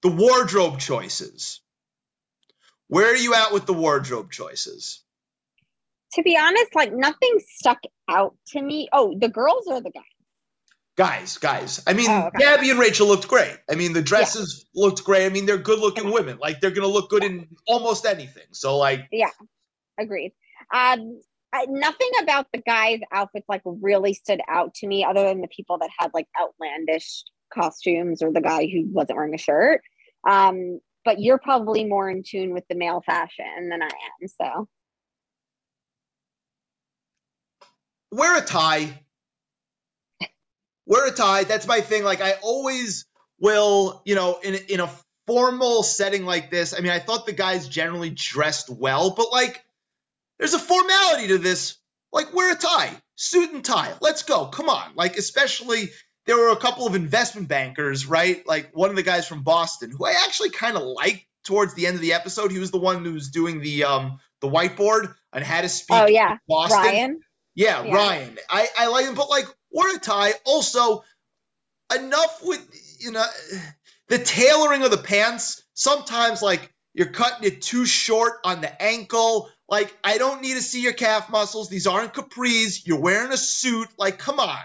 [0.05, 1.61] The wardrobe choices.
[2.89, 5.01] Where are you at with the wardrobe choices?
[6.13, 10.03] to be honest like nothing stuck out to me oh the girls or the guys
[10.95, 11.83] Guys, guys.
[11.85, 12.37] I mean, Oh, okay.
[12.39, 13.57] Gabby and Rachel looked great.
[13.69, 15.25] I mean, the dresses looked great.
[15.25, 16.37] I mean, they're good-looking women.
[16.39, 18.47] Like they're gonna look good in almost anything.
[18.51, 19.31] So, like, Yeah,
[19.99, 20.31] agreed.
[20.73, 21.19] Um,
[21.51, 25.49] I, nothing about the guys' outfits like really stood out to me, other than the
[25.49, 29.81] people that had like outlandish costumes or the guy who wasn't wearing a shirt.
[30.27, 34.27] Um, but you're probably more in tune with the male fashion than I am.
[34.41, 34.67] So
[38.11, 39.01] wear a tie.
[40.87, 41.43] Wear a tie.
[41.43, 42.03] That's my thing.
[42.03, 43.05] Like I always
[43.39, 44.89] will, you know, in in a
[45.27, 46.73] formal setting like this.
[46.73, 49.63] I mean, I thought the guys generally dressed well, but like
[50.39, 51.77] there's a formality to this.
[52.11, 53.93] Like wear a tie, suit and tie.
[53.99, 54.45] Let's go.
[54.45, 54.91] Come on.
[54.95, 55.89] Like especially
[56.25, 58.45] there were a couple of investment bankers, right?
[58.47, 61.87] Like one of the guys from Boston who I actually kind of liked towards the
[61.87, 62.51] end of the episode.
[62.51, 65.97] He was the one who was doing the um the whiteboard on how to speak.
[65.97, 66.79] Oh yeah, Boston.
[66.79, 67.19] Ryan.
[67.53, 68.37] Yeah, yeah, Ryan.
[68.49, 70.33] I I like him, but like wear a tie.
[70.45, 71.03] Also,
[71.95, 72.61] enough with
[72.99, 73.25] you know
[74.09, 75.63] the tailoring of the pants.
[75.73, 79.49] Sometimes like you're cutting it too short on the ankle.
[79.69, 81.69] Like I don't need to see your calf muscles.
[81.69, 82.85] These aren't capris.
[82.85, 83.87] You're wearing a suit.
[83.97, 84.59] Like come on.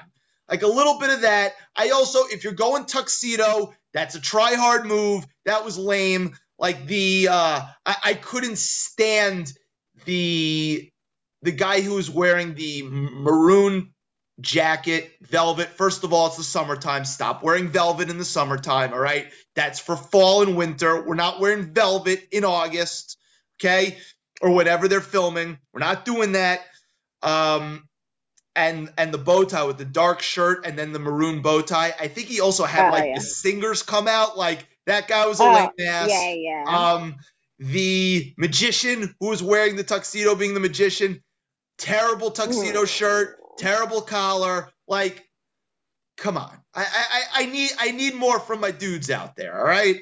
[0.51, 1.53] Like a little bit of that.
[1.77, 5.25] I also, if you're going tuxedo, that's a try hard move.
[5.45, 6.37] That was lame.
[6.59, 9.53] Like the, uh, I, I couldn't stand
[10.05, 10.91] the
[11.43, 13.95] the guy who was wearing the maroon
[14.41, 15.69] jacket, velvet.
[15.69, 17.05] First of all, it's the summertime.
[17.05, 18.93] Stop wearing velvet in the summertime.
[18.93, 21.03] All right, that's for fall and winter.
[21.03, 23.17] We're not wearing velvet in August.
[23.59, 23.97] Okay,
[24.41, 25.59] or whatever they're filming.
[25.73, 26.61] We're not doing that.
[27.23, 27.89] Um,
[28.57, 31.95] and and the bow tie with the dark shirt and then the maroon bow tie.
[31.99, 33.15] I think he also had oh, like yeah.
[33.15, 34.37] the singers come out.
[34.37, 36.09] Like that guy was a oh, lame ass.
[36.11, 36.65] Yeah, yeah.
[36.67, 37.17] Um,
[37.59, 41.23] the magician who was wearing the tuxedo, being the magician,
[41.79, 42.87] terrible tuxedo Ooh.
[42.87, 44.69] shirt, terrible collar.
[44.89, 45.25] Like,
[46.17, 46.57] come on.
[46.75, 49.59] I, I I need I need more from my dudes out there.
[49.59, 50.01] All right.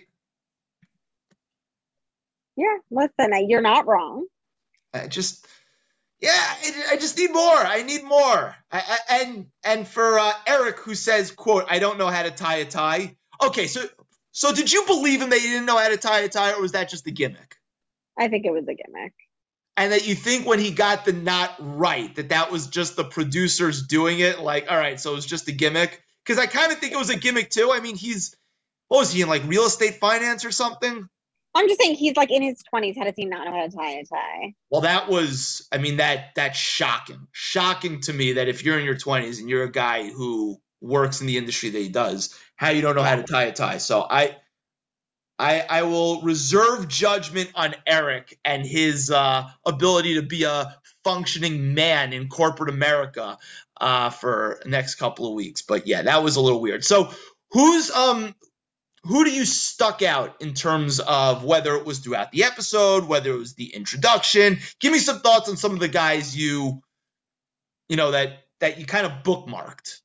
[2.56, 4.26] Yeah, listen, you're not wrong.
[4.92, 5.46] I just
[6.20, 7.42] yeah, I, I, just need more.
[7.42, 8.56] I need more.
[8.72, 12.30] I, I, and and for uh, Eric, who says, "quote I don't know how to
[12.30, 13.84] tie a tie." Okay, so
[14.32, 16.60] so did you believe him that you didn't know how to tie a tie, or
[16.60, 17.56] was that just a gimmick?
[18.18, 19.12] I think it was a gimmick.
[19.76, 23.04] And that you think when he got the knot right, that that was just the
[23.04, 24.40] producers doing it.
[24.40, 26.02] Like, all right, so it was just a gimmick.
[26.24, 27.70] Because I kind of think it was a gimmick too.
[27.72, 28.36] I mean, he's
[28.88, 31.08] what was he in like real estate finance or something?
[31.58, 32.96] I'm just saying he's like in his 20s.
[32.96, 34.54] How does he not know how to tie a tie?
[34.70, 37.26] Well, that was, I mean, that that's shocking.
[37.32, 41.20] Shocking to me that if you're in your 20s and you're a guy who works
[41.20, 43.78] in the industry that he does, how you don't know how to tie a tie.
[43.78, 44.36] So I,
[45.36, 51.74] I, I will reserve judgment on Eric and his uh, ability to be a functioning
[51.74, 53.36] man in corporate America
[53.80, 55.62] uh, for next couple of weeks.
[55.62, 56.84] But yeah, that was a little weird.
[56.84, 57.10] So
[57.50, 58.34] who's um
[59.08, 63.30] who do you stuck out in terms of whether it was throughout the episode, whether
[63.30, 64.58] it was the introduction?
[64.80, 66.82] Give me some thoughts on some of the guys you,
[67.88, 70.00] you know, that that you kind of bookmarked.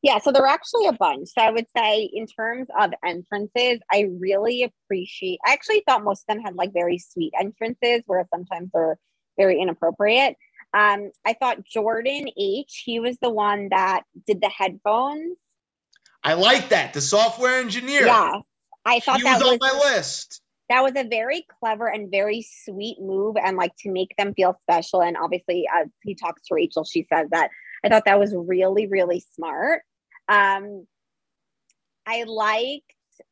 [0.00, 1.28] Yeah, so there are actually a bunch.
[1.28, 5.38] So I would say, in terms of entrances, I really appreciate.
[5.46, 8.96] I actually thought most of them had like very sweet entrances, where sometimes they're
[9.36, 10.36] very inappropriate.
[10.72, 12.84] Um, I thought Jordan H.
[12.86, 15.36] He was the one that did the headphones
[16.22, 16.92] I like that.
[16.92, 18.06] The software engineer.
[18.06, 18.40] Yeah.
[18.84, 20.40] I thought he that was, was on my list.
[20.68, 24.56] That was a very clever and very sweet move, and like to make them feel
[24.62, 25.02] special.
[25.02, 27.50] And obviously, as he talks to Rachel, she says that.
[27.84, 29.82] I thought that was really, really smart.
[30.28, 30.86] Um,
[32.06, 32.84] I liked.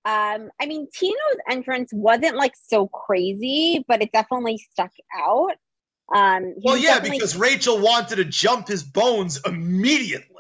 [0.04, 5.52] Um, I mean, Tino's entrance wasn't like so crazy, but it definitely stuck out.
[6.14, 10.37] Um, well, yeah, because Rachel wanted to jump his bones immediately.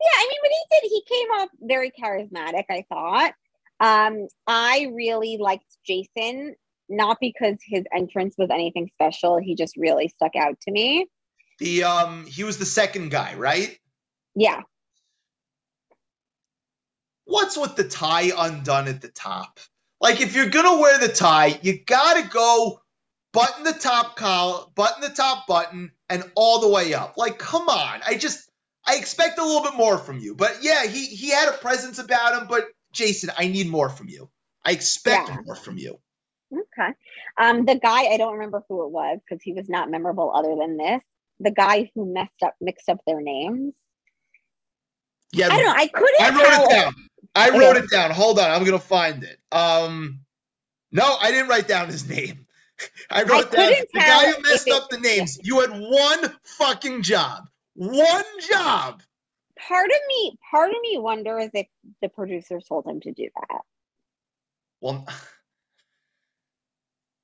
[0.00, 3.34] Yeah, I mean, when he did, he came off very charismatic, I thought.
[3.80, 6.54] Um, I really liked Jason,
[6.88, 9.38] not because his entrance was anything special.
[9.38, 11.06] He just really stuck out to me.
[11.58, 13.78] The um he was the second guy, right?
[14.34, 14.62] Yeah.
[17.24, 19.60] What's with the tie undone at the top?
[20.00, 22.80] Like if you're gonna wear the tie, you gotta go
[23.32, 27.16] button the top collar, button the top button, and all the way up.
[27.16, 28.00] Like, come on.
[28.06, 28.49] I just
[28.86, 30.34] I expect a little bit more from you.
[30.34, 32.48] But yeah, he he had a presence about him.
[32.48, 34.30] But Jason, I need more from you.
[34.64, 35.38] I expect yeah.
[35.44, 35.98] more from you.
[36.52, 36.92] Okay.
[37.38, 40.56] Um, the guy I don't remember who it was because he was not memorable other
[40.56, 41.02] than this.
[41.38, 43.74] The guy who messed up mixed up their names.
[45.32, 45.74] Yeah, I don't know.
[45.76, 46.20] I couldn't.
[46.20, 46.94] I wrote it down.
[47.34, 48.10] I wrote it down.
[48.10, 49.38] Hold on, I'm gonna find it.
[49.52, 50.20] Um,
[50.90, 52.46] no, I didn't write down his name.
[53.10, 55.38] I wrote I down the guy who messed up the names.
[55.42, 57.44] You had one fucking job.
[57.74, 59.02] One job.
[59.58, 61.66] Part of me, part of me wonders if
[62.00, 63.60] the producers told him to do that.
[64.80, 65.06] Well,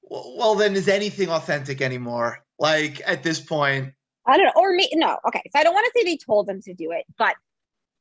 [0.03, 2.45] well, then is anything authentic anymore?
[2.59, 3.95] Like at this point,
[4.27, 4.53] I don't know.
[4.57, 5.19] Or me, no.
[5.27, 7.37] Okay, so I don't want to say they told him to do it, but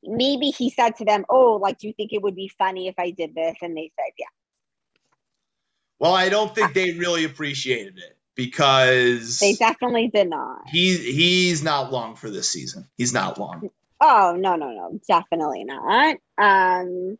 [0.02, 2.94] maybe he said to them, "Oh, like, do you think it would be funny if
[2.98, 4.26] I did this?" And they said, "Yeah."
[5.98, 6.72] Well, I don't think ah.
[6.74, 10.62] they really appreciated it because they definitely did not.
[10.68, 12.86] He's he's not long for this season.
[12.96, 13.70] He's not long.
[14.00, 16.16] Oh no no no, definitely not.
[16.38, 17.18] Um,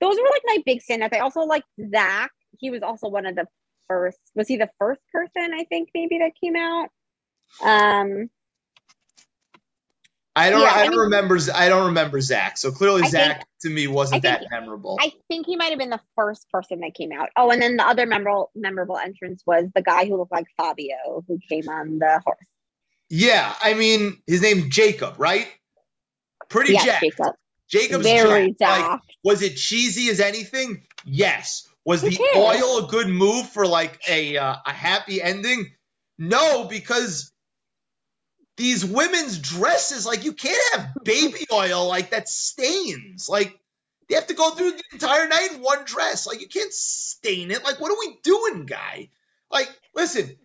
[0.00, 1.14] those were like my big standouts.
[1.14, 2.30] I also like Zach.
[2.58, 3.46] He was also one of the
[3.88, 4.18] first.
[4.34, 5.52] Was he the first person?
[5.54, 6.90] I think maybe that came out.
[7.62, 8.30] Um,
[10.36, 10.60] I don't.
[10.60, 11.38] Yeah, I, don't mean, remember.
[11.54, 12.56] I don't remember Zach.
[12.56, 14.96] So clearly, I Zach think, to me wasn't that memorable.
[15.00, 17.30] I think he might have been the first person that came out.
[17.36, 21.24] Oh, and then the other memorable memorable entrance was the guy who looked like Fabio,
[21.26, 22.38] who came on the horse.
[23.08, 25.48] Yeah, I mean, his name Jacob, right?
[26.48, 27.02] Pretty jacked.
[27.02, 27.34] Jacob.
[27.68, 28.90] Jacob's Very jacked.
[28.90, 30.82] Like, was it cheesy as anything?
[31.04, 31.68] Yes.
[31.84, 35.72] Was the oil a good move for like a uh, a happy ending?
[36.18, 37.32] No, because
[38.60, 43.26] these women's dresses, like you can't have baby oil like that stains.
[43.26, 43.58] Like
[44.06, 46.26] they have to go through the entire night in one dress.
[46.26, 47.64] Like you can't stain it.
[47.64, 49.08] Like what are we doing, guy?
[49.50, 50.36] Like listen,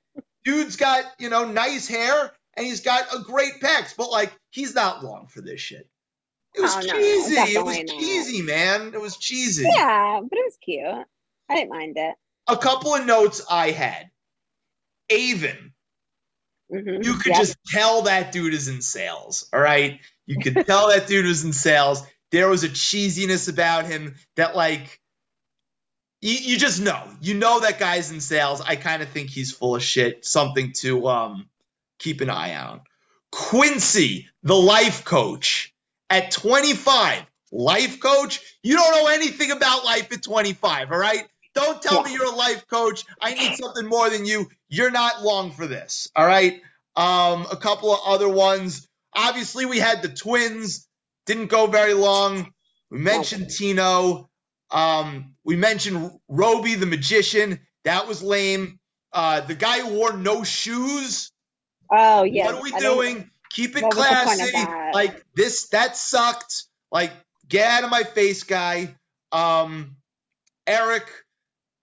[0.46, 4.74] dude's got you know nice hair and he's got a great pecs, but like he's
[4.74, 5.86] not long for this shit.
[6.56, 7.36] It was oh, cheesy.
[7.36, 7.88] No, it was not.
[7.88, 8.94] cheesy, man.
[8.94, 9.68] It was cheesy.
[9.76, 11.06] Yeah, but it was cute.
[11.50, 12.16] I didn't mind it.
[12.48, 14.10] A couple of notes I had.
[15.12, 15.74] Aven
[16.72, 17.04] Mm-hmm.
[17.04, 17.40] You could yep.
[17.40, 19.48] just tell that dude is in sales.
[19.54, 20.00] All right.
[20.26, 22.04] You could tell that dude was in sales.
[22.32, 25.00] There was a cheesiness about him that, like,
[26.22, 27.04] you, you just know.
[27.22, 28.62] You know that guy's in sales.
[28.62, 30.26] I kind of think he's full of shit.
[30.26, 31.50] Something to um
[32.00, 32.82] keep an eye on.
[33.32, 35.74] Quincy, the life coach,
[36.10, 38.40] at 25, life coach.
[38.64, 41.26] You don't know anything about life at 25, all right?
[41.56, 42.04] Don't tell yeah.
[42.04, 43.06] me you're a life coach.
[43.20, 44.50] I need something more than you.
[44.68, 46.12] You're not long for this.
[46.16, 46.62] All right.
[46.96, 48.88] Um, a couple of other ones.
[49.14, 50.88] Obviously, we had the twins.
[51.26, 52.54] Didn't go very long.
[52.92, 54.30] We mentioned Tino.
[54.70, 57.60] Um, we mentioned Roby the magician.
[57.86, 58.80] That was lame.
[59.14, 61.32] Uh, the guy who wore no shoes.
[61.90, 62.48] Oh yeah.
[62.48, 63.32] What are we I doing?
[63.52, 64.52] Keep it classy.
[64.94, 66.66] Like this, that sucked.
[66.92, 67.12] Like
[67.48, 68.96] get out of my face, guy.
[69.32, 69.96] Um,
[70.68, 71.08] Erich,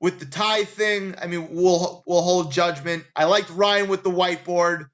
[0.02, 3.04] with the tie thing, I mean, we'll we'll hold judgment.
[3.14, 4.88] I liked Ryan with the whiteboard.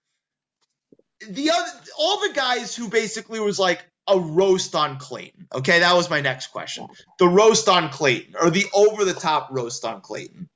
[1.27, 5.49] The other, all the guys who basically was like a roast on Clayton.
[5.53, 6.87] Okay, that was my next question.
[7.19, 10.49] The roast on Clayton, or the over the top roast on Clayton.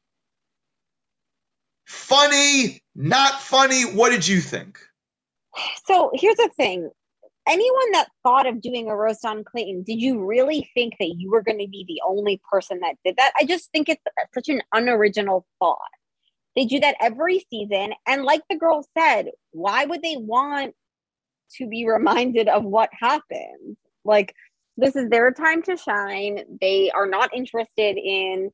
[1.86, 3.82] Funny, not funny.
[3.84, 4.78] What did you think?
[5.86, 6.90] So here's the thing
[7.46, 11.30] anyone that thought of doing a roast on Clayton, did you really think that you
[11.30, 13.32] were going to be the only person that did that?
[13.38, 14.02] I just think it's
[14.34, 15.78] such an unoriginal thought.
[16.54, 17.94] They do that every season.
[18.06, 20.74] And like the girl said, why would they want
[21.56, 23.76] to be reminded of what happened?
[24.04, 24.34] Like,
[24.76, 26.44] this is their time to shine.
[26.60, 28.50] They are not interested in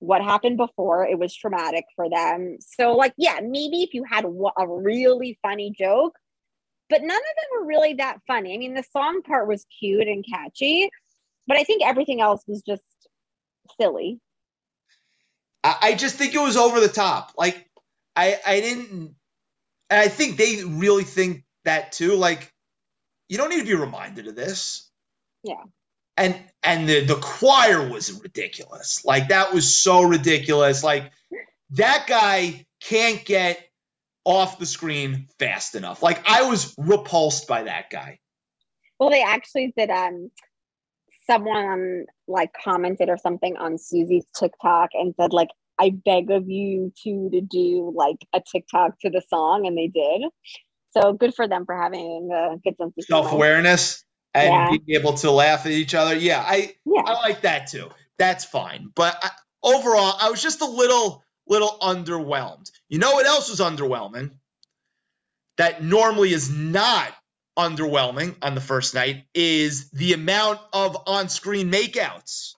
[0.00, 1.06] what happened before.
[1.06, 2.58] It was traumatic for them.
[2.60, 6.16] So, like, yeah, maybe if you had a really funny joke,
[6.88, 8.54] but none of them were really that funny.
[8.54, 10.90] I mean, the song part was cute and catchy,
[11.46, 12.82] but I think everything else was just
[13.80, 14.20] silly.
[15.62, 17.32] I, just think it was over the top.
[17.38, 17.66] Like,
[18.14, 19.14] I I didn't,
[19.88, 22.16] and I think they really think that too.
[22.16, 22.52] Like,
[23.28, 24.90] you don't need to be reminded of this.
[25.42, 25.62] Yeah.
[26.16, 29.04] And and the the choir was ridiculous.
[29.04, 30.84] Like that was so ridiculous.
[30.84, 31.10] Like
[31.70, 33.58] that guy can't get
[34.24, 36.02] off the screen fast enough.
[36.02, 38.20] Like I was repulsed by that guy.
[38.98, 40.30] Well, they actually did um
[41.26, 46.92] someone like commented or something on Susie's TikTok and said like I beg of you
[47.02, 50.22] two to do like a TikTok to the song and they did.
[50.90, 54.70] So good for them for having a good sense of self-awareness and yeah.
[54.70, 56.14] being able to laugh at each other.
[56.14, 57.02] Yeah, I yeah.
[57.04, 57.90] I like that too.
[58.18, 58.90] That's fine.
[58.94, 59.30] But I,
[59.62, 62.70] overall, I was just a little little underwhelmed.
[62.88, 64.30] You know what else was underwhelming?
[65.56, 67.12] That normally is not
[67.56, 72.54] underwhelming on the first night is the amount of on-screen makeouts.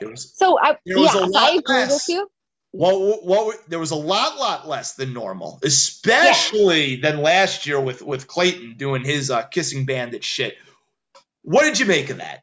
[0.00, 2.08] Was, so I, there was yeah, a lot I agree less.
[2.08, 2.30] with you.
[2.72, 7.10] What, what, there was a lot, lot less than normal, especially yeah.
[7.10, 10.56] than last year with with Clayton doing his uh, kissing bandit shit.
[11.42, 12.42] What did you make of that?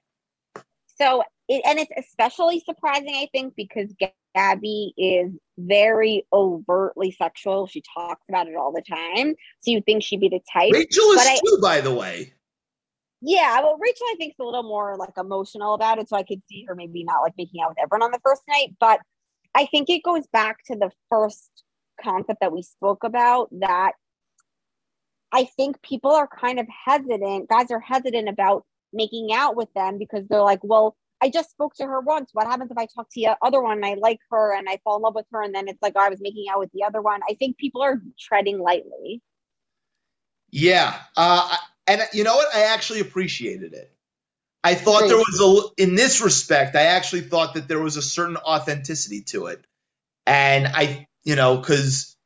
[0.99, 3.91] So, it, and it's especially surprising, I think, because
[4.35, 7.67] Gabby is very overtly sexual.
[7.67, 9.35] She talks about it all the time.
[9.59, 10.71] So you think she'd be the type.
[10.71, 12.33] Rachel is I, too, by the way.
[13.21, 16.07] Yeah, well, Rachel, I think, is a little more like emotional about it.
[16.07, 18.43] So I could see her maybe not like making out with everyone on the first
[18.47, 18.75] night.
[18.79, 19.01] But
[19.55, 21.49] I think it goes back to the first
[22.01, 23.93] concept that we spoke about that
[25.31, 29.97] I think people are kind of hesitant, guys are hesitant about making out with them
[29.97, 32.29] because they're like, well, I just spoke to her once.
[32.33, 34.79] What happens if I talk to the other one and I like her and I
[34.83, 36.71] fall in love with her and then it's like oh, I was making out with
[36.71, 37.21] the other one?
[37.29, 39.21] I think people are treading lightly.
[40.51, 41.55] Yeah, uh,
[41.87, 42.55] and you know what?
[42.55, 43.91] I actually appreciated it.
[44.63, 46.75] I thought there was a in this respect.
[46.75, 49.63] I actually thought that there was a certain authenticity to it,
[50.25, 52.17] and I, you know, because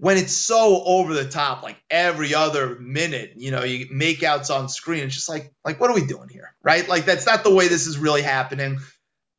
[0.00, 4.48] when it's so over the top, like every other minute, you know, you make outs
[4.48, 5.04] on screen.
[5.04, 6.88] It's just like, like, what are we doing here, right?
[6.88, 8.78] Like that's not the way this is really happening.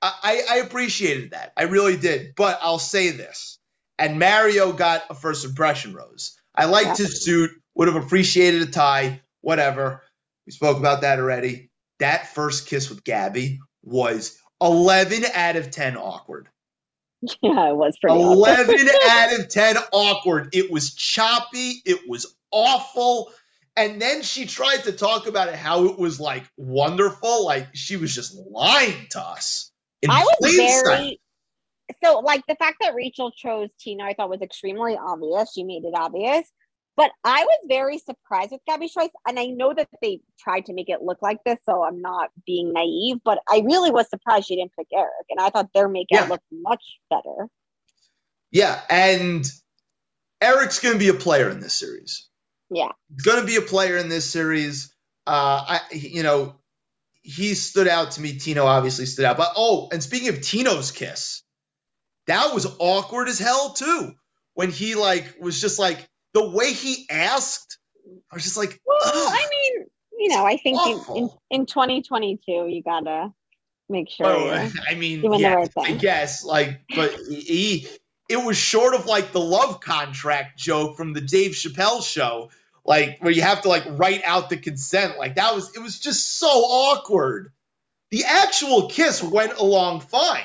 [0.03, 2.34] I, I appreciated that, I really did.
[2.36, 3.59] But I'll say this,
[3.97, 6.38] and Mario got a first impression rose.
[6.55, 7.51] I liked his suit.
[7.76, 10.03] Would have appreciated a tie, whatever.
[10.45, 11.72] We spoke about that already.
[11.99, 16.49] That first kiss with Gabby was 11 out of 10 awkward.
[17.41, 18.76] Yeah, it was pretty 11
[19.09, 20.49] out of 10 awkward.
[20.53, 21.82] It was choppy.
[21.86, 23.32] It was awful.
[23.78, 27.45] And then she tried to talk about it how it was like wonderful.
[27.45, 29.72] Like she was just lying to us.
[30.09, 31.19] I was very
[32.03, 35.51] so like the fact that Rachel chose Tino, I thought was extremely obvious.
[35.53, 36.49] She made it obvious.
[36.97, 39.09] But I was very surprised with Gabby's choice.
[39.27, 42.29] And I know that they tried to make it look like this, so I'm not
[42.45, 45.09] being naive, but I really was surprised she didn't pick Erich.
[45.29, 46.25] And I thought their makeout yeah.
[46.25, 47.47] looked much better.
[48.51, 48.79] Yeah.
[48.89, 49.49] And
[50.41, 52.27] Erich's going to be a player in this series.
[52.69, 52.89] Yeah.
[53.09, 54.93] He's going to be a player in this series.
[55.25, 56.55] Uh, I, you know,
[57.21, 58.37] he stood out to me.
[58.37, 59.37] Tino obviously stood out.
[59.37, 61.43] But oh, and speaking of Tino's kiss,
[62.27, 64.13] that was awkward as hell too.
[64.53, 67.77] When he like was just like, the way he asked,
[68.32, 69.86] I was just like, well, I mean,
[70.17, 73.34] you know, I think in, in, in 2022, you gotta
[73.89, 74.27] make sure.
[74.27, 77.88] Oh, I mean, right I guess, like, but he,
[78.29, 82.49] it was short of like the love contract joke from the Dave Chappelle show,
[82.86, 85.17] like where you have to like write out the consent.
[85.17, 87.51] Like that was, it was just so awkward.
[88.09, 90.43] The actual kiss went along fine.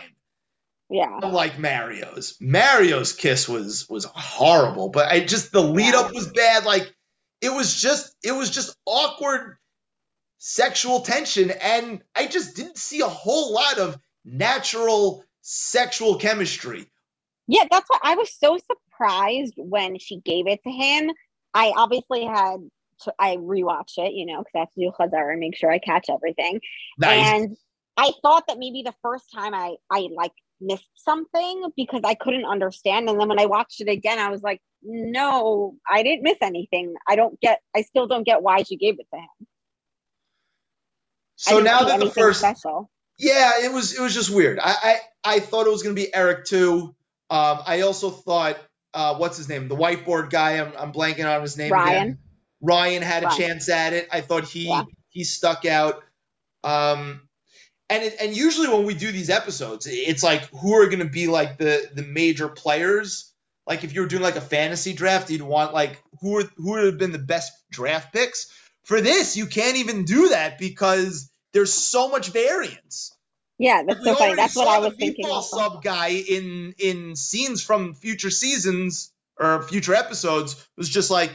[0.88, 1.18] Yeah.
[1.18, 2.36] Like Mario's.
[2.40, 6.64] Mario's kiss was was horrible, but I just the lead up was bad.
[6.64, 6.94] Like
[7.40, 9.56] it was just it was just awkward
[10.38, 16.86] sexual tension and I just didn't see a whole lot of natural sexual chemistry.
[17.48, 21.10] Yeah, that's why I was so surprised when she gave it to him.
[21.54, 22.56] I obviously had
[23.02, 25.70] to, I rewatched it, you know, because I have to do chazar and make sure
[25.70, 26.60] I catch everything.
[26.98, 27.26] Nice.
[27.26, 27.56] And
[27.96, 32.44] I thought that maybe the first time I I like missed something because I couldn't
[32.44, 33.08] understand.
[33.08, 36.94] And then when I watched it again, I was like, no, I didn't miss anything.
[37.08, 39.46] I don't get, I still don't get why she gave it to him.
[41.36, 42.90] So now that the first, special.
[43.18, 44.58] yeah, it was, it was just weird.
[44.58, 46.94] I, I, I thought it was going to be Erich too.
[47.28, 48.56] Um, I also thought,
[48.94, 49.68] uh, what's his name?
[49.68, 50.60] The whiteboard guy.
[50.60, 51.72] I'm, I'm blanking on his name.
[51.72, 52.02] Ryan.
[52.02, 52.18] Again.
[52.62, 53.38] Ryan had a Ryan.
[53.38, 54.08] chance at it.
[54.10, 54.84] I thought he, yeah.
[55.10, 56.02] he stuck out.
[56.64, 57.25] Um,
[57.88, 61.04] and it, and usually when we do these episodes, it's like who are going to
[61.04, 63.32] be like the the major players.
[63.66, 66.70] Like if you were doing like a fantasy draft, you'd want like who are, who
[66.72, 68.52] would have been the best draft picks.
[68.84, 73.12] For this, you can't even do that because there's so much variance.
[73.58, 74.34] Yeah, that's so funny.
[74.34, 75.26] That's what I was thinking.
[75.26, 75.56] Also.
[75.56, 81.32] sub guy in in scenes from future seasons or future episodes was just like,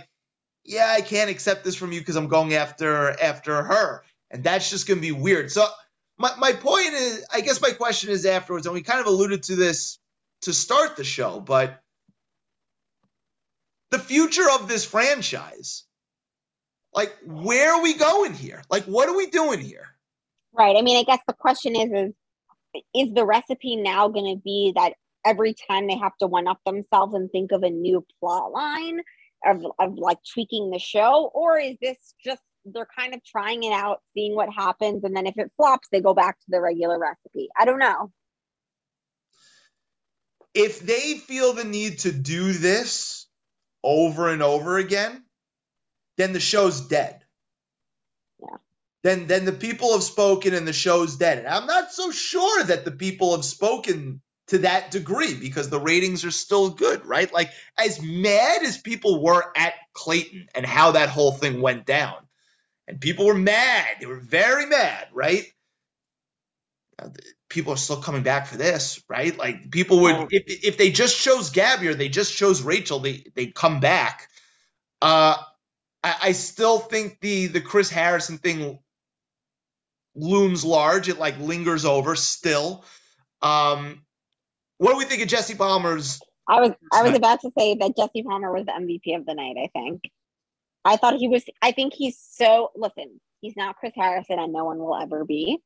[0.64, 4.70] yeah, I can't accept this from you because I'm going after after her, and that's
[4.70, 5.52] just gonna be weird.
[5.52, 5.68] So
[6.22, 9.44] my, my point is, I guess my question is afterwards, and we kind of alluded
[9.44, 9.98] to this
[10.44, 11.82] to start the show, but
[13.90, 15.84] the future of this franchise,
[16.94, 18.62] like where are we going here?
[18.70, 19.88] Like what are we doing here?
[20.54, 20.76] Right.
[20.78, 22.14] I mean, I guess the question is, is
[22.96, 24.94] is the recipe now going to be that
[25.26, 29.02] every time they have to one up themselves and think of a new plot line
[29.46, 33.74] of, of like tweaking the show, or is this just they're kind of trying it
[33.74, 37.00] out, seeing what happens, and then if it flops, they go back to the regular
[37.00, 37.50] recipe.
[37.58, 38.12] I don't know.
[40.54, 43.28] If they feel the need to do this
[43.84, 45.24] over and over again,
[46.18, 47.24] then the show's dead.
[48.40, 48.58] Yeah.
[49.04, 51.40] Then then the people have spoken and the show's dead.
[51.40, 55.80] And I'm not so sure that the people have spoken to that degree because the
[55.80, 57.34] ratings are still good, right?
[57.34, 62.16] Like as mad as people were at Clayton and how that whole thing went down,
[62.92, 63.88] and people were mad.
[64.02, 65.46] They were very mad, right?
[67.50, 69.36] People are still coming back for this, right?
[69.36, 73.24] Like people would, if, if they just chose Gabby or they just chose Rachel, they
[73.34, 74.28] they come back.
[75.02, 75.38] Uh,
[76.04, 78.78] I, I still think the the Chris Harrison thing
[80.14, 81.08] looms large.
[81.08, 82.84] It like lingers over still.
[83.42, 84.04] Um,
[84.80, 86.20] what do we think of Jesse Palmer's?
[86.48, 89.34] I was I was about to say that Jesse Palmer was the MVP of the
[89.34, 89.56] night.
[89.58, 90.02] I think.
[90.84, 94.64] I thought he was, I think he's so, listen, He's not Chris Harrison, and no
[94.66, 95.58] one will ever be.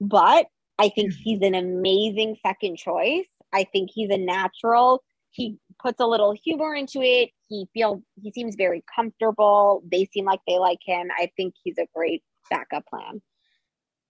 [0.00, 0.46] But
[0.78, 1.18] I think hmm.
[1.22, 3.26] he's an amazing second choice.
[3.52, 5.02] I think he's a natural.
[5.30, 7.30] He puts a little humor into it.
[7.48, 9.82] He feels he seems very comfortable.
[9.90, 11.08] They seem like they like him.
[11.18, 13.22] I think he's a great backup plan.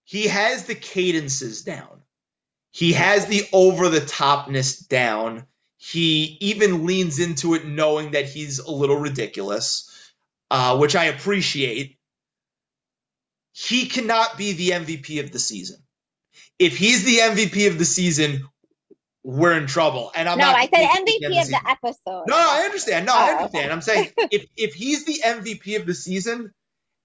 [0.03, 2.01] He has the cadences down.
[2.71, 5.45] He has the over the topness down.
[5.77, 9.89] He even leans into it knowing that he's a little ridiculous,
[10.51, 11.97] uh, which I appreciate.
[13.53, 15.77] He cannot be the MVP of the season.
[16.57, 18.47] If he's the MVP of the season,
[19.23, 20.11] we're in trouble.
[20.15, 22.23] And I'm no, not I said MVP of the episode.
[22.27, 23.05] No, I understand.
[23.05, 23.65] No, I Oh, understand.
[23.65, 23.73] okay.
[23.73, 26.51] I'm saying if if he's the MVP of the season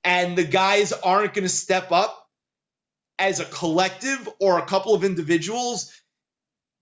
[0.05, 2.27] and the guys aren't going to step up
[3.19, 5.93] as a collective or a couple of individuals,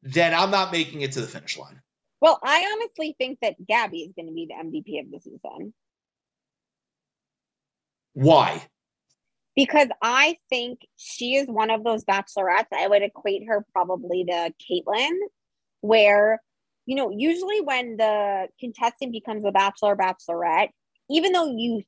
[0.02, 1.80] then I'm not making it to the finish line.
[2.20, 5.74] Well, I honestly think that Gabby is going to be the MVP of the season
[8.16, 8.66] Why?
[9.56, 12.66] because I think she is one of those bachelorettes.
[12.72, 15.16] I would equate her probably to Kaitlyn,
[15.80, 16.42] where,
[16.84, 20.68] you know, usually when the contestant becomes a bachelor or bachelorette,
[21.10, 21.82] even though you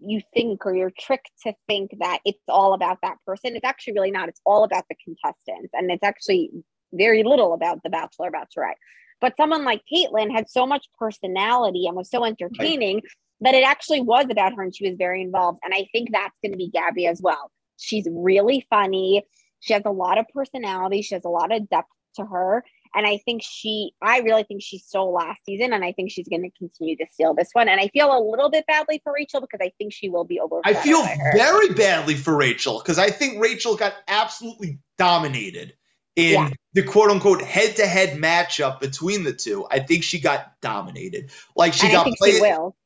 [0.00, 3.94] you think or you're tricked to think that it's all about that person, it's actually
[3.94, 4.28] really not.
[4.28, 6.50] It's all about the contestants, and it's actually
[6.92, 8.74] very little about the bachelor or bachelorette.
[9.20, 13.00] But someone like Kaitlyn had so much personality and was so entertaining
[13.44, 15.60] that it actually was about her and she was very involved.
[15.64, 17.50] And I think that's going to be Gabby as well.
[17.78, 19.24] She's really funny.
[19.60, 21.02] She has a lot of personality.
[21.02, 22.64] She has a lot of depth to her.
[22.96, 25.72] And I think she, I really think she stole last season.
[25.72, 27.68] And I think she's going to continue to steal this one.
[27.68, 30.38] And I feel a little bit badly for Rachel because I think she will be
[30.38, 30.60] over.
[30.64, 31.02] I feel
[31.34, 35.74] very badly for Rachel because I think Rachel got absolutely dominated
[36.14, 36.50] in Yeah.
[36.74, 39.66] the quote unquote head to head matchup between the two.
[39.68, 41.30] I think she got dominated.
[41.56, 42.34] Like she and I got think played.
[42.34, 42.76] she will.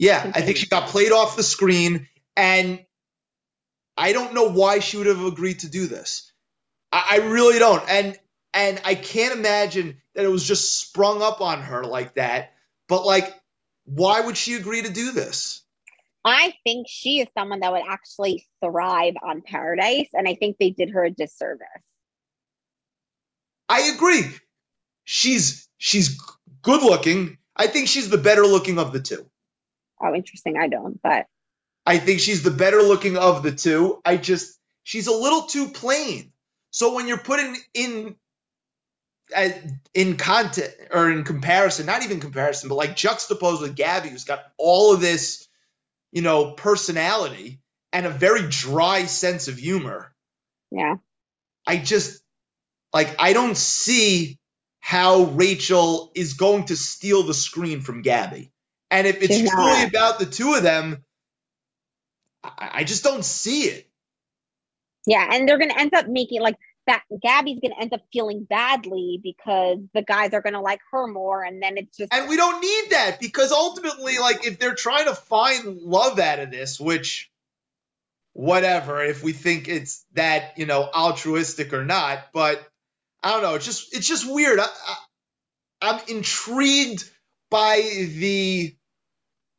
[0.00, 2.82] Yeah, I think she got played off the screen, and
[3.98, 6.32] I don't know why she would have agreed to do this.
[6.90, 8.18] I, I really don't, and
[8.54, 12.54] and I can't imagine that it was just sprung up on her like that.
[12.88, 13.30] But like,
[13.84, 15.62] why would she agree to do this?
[16.24, 20.08] I think she is someone that would actually thrive on Paradise.
[20.14, 21.66] And I think they did her a disservice.
[23.68, 24.24] I agree.
[25.04, 26.18] She's she's
[26.62, 27.36] good looking.
[27.54, 29.29] I think she's the better looking of the two.
[30.02, 30.56] Oh, interesting.
[30.58, 31.26] I don't, but
[31.86, 34.00] I think she's the better looking of the two.
[34.04, 36.32] I just she's a little too plain.
[36.70, 38.16] So when you're putting in
[39.34, 39.50] uh,
[39.94, 44.40] in content or in comparison, not even comparison, but like juxtaposed with Gabby, who's got
[44.58, 45.48] all of this,
[46.12, 47.60] you know, personality
[47.92, 50.14] and a very dry sense of humor.
[50.70, 50.96] yeah.
[51.66, 52.22] I just
[52.92, 54.38] like I don't see
[54.80, 58.50] how Rachel is going to steal the screen from Gabby.
[58.90, 59.88] And if it's She's truly not.
[59.88, 61.04] about the two of them,
[62.42, 63.88] I, I just don't see it.
[65.06, 67.02] Yeah, and they're going to end up making like that.
[67.22, 71.06] Gabby's going to end up feeling badly because the guys are going to like her
[71.06, 74.74] more, and then it's just And we don't need that because ultimately, like, if they're
[74.74, 77.30] trying to find love out of this, which,
[78.32, 82.60] whatever, if we think it's that, you know, altruistic or not, but
[83.22, 83.54] I don't know.
[83.54, 84.58] It's just, it's just weird.
[84.58, 84.96] I, I,
[85.82, 87.08] I'm intrigued
[87.50, 88.74] by the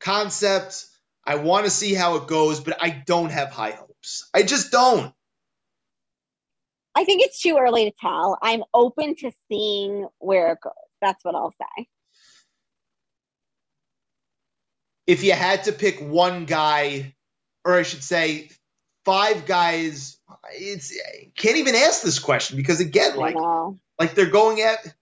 [0.01, 0.85] concept.
[1.25, 4.29] I want to see how it goes, but I don't have high hopes.
[4.33, 5.13] I just don't.
[6.93, 8.37] I think it's too early to tell.
[8.41, 10.73] I'm open to seeing where it goes.
[11.01, 11.87] That's what I'll say.
[15.11, 17.15] if you had to pick one guy,
[17.65, 18.49] or I should say,
[19.03, 20.17] five guys,
[20.53, 20.97] it's
[21.35, 23.35] can't even ask this question because again, like
[23.99, 24.95] like they're going at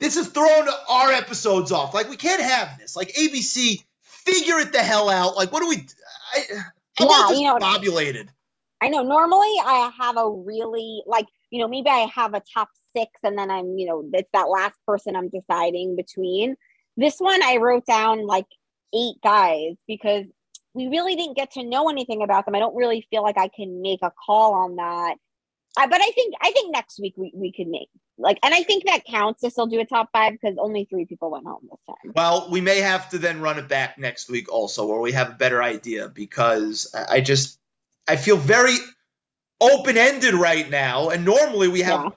[0.00, 1.94] this is throwing our episodes off.
[1.94, 2.96] Like we can't have this.
[2.96, 5.36] Like ABC, figure it the hell out.
[5.36, 5.86] Like what do we?
[6.34, 6.62] I,
[7.00, 8.28] I'm Yeah, you know- discombobulated.
[8.82, 9.02] I know.
[9.02, 13.36] Normally, I have a really like you know maybe I have a top six, and
[13.38, 16.56] then I'm you know it's that last person I'm deciding between.
[16.96, 18.46] This one I wrote down like
[18.94, 20.24] eight guys because
[20.72, 22.54] we really didn't get to know anything about them.
[22.54, 25.16] I don't really feel like I can make a call on that.
[25.76, 27.88] I, but I think I think next week we, we could make
[28.20, 31.06] like, and I think that counts to still do a top five because only three
[31.06, 32.12] people went home this time.
[32.14, 35.30] Well, we may have to then run it back next week also, where we have
[35.30, 37.58] a better idea because I just
[38.08, 38.76] I feel very
[39.60, 42.12] open ended right now, and normally we have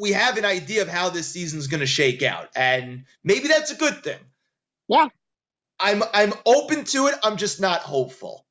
[0.00, 3.72] we have an idea of how this season's going to shake out, and maybe that's
[3.72, 4.20] a good thing.
[4.88, 5.08] Yeah.
[5.80, 7.16] I'm I'm open to it.
[7.22, 8.46] I'm just not hopeful.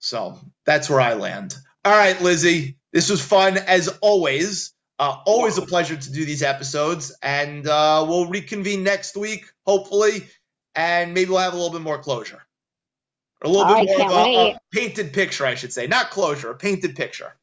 [0.00, 1.56] So that's where I land.
[1.84, 4.73] All right, Lizzie, this was fun as always.
[5.04, 10.26] Uh, always a pleasure to do these episodes, and uh, we'll reconvene next week, hopefully,
[10.74, 12.40] and maybe we'll have a little bit more closure.
[13.42, 15.88] A little bit more of a, a, painted picture, I should say.
[15.88, 17.36] Not closure, a painted picture.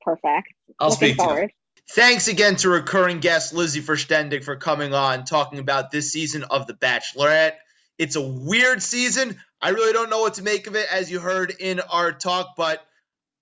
[0.00, 0.52] Perfect.
[0.78, 1.36] I'll Looking speak forward.
[1.36, 1.82] to you.
[1.90, 6.68] Thanks again to recurring guest Lizzie Verstendig for coming on, talking about this season of
[6.68, 7.54] The Bachelorette.
[7.98, 9.36] It's a weird season.
[9.60, 12.54] I really don't know what to make of it, as you heard in our talk,
[12.56, 12.80] but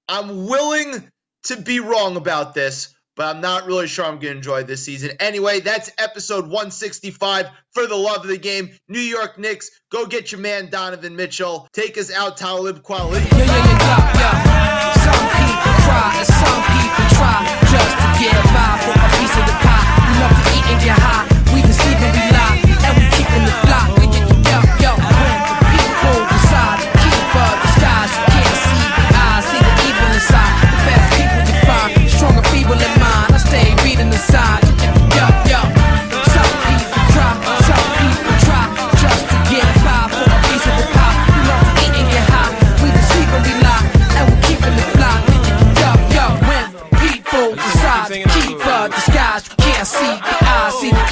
[0.08, 1.12] I'm willing
[1.46, 4.84] to be wrong about this, but I'm not really sure I'm going to enjoy this
[4.84, 5.12] season.
[5.20, 8.70] Anyway, that's episode 165 for the love of the game.
[8.88, 11.68] New York Knicks, go get your man Donovan Mitchell.
[11.72, 13.20] Take us out, Talib Kweli.
[13.30, 17.38] Yeah, yeah, yeah, some people cry, some people try
[17.70, 19.86] just to get by for a piece of the pie.
[20.08, 21.25] We love to eat and get high.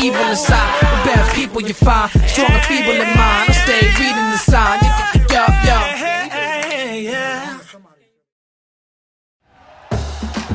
[0.04, 0.80] Evil inside.
[1.06, 3.48] The people you find, in mind.
[3.48, 4.78] I stay reading the sign.
[5.32, 5.78] Yo, yo.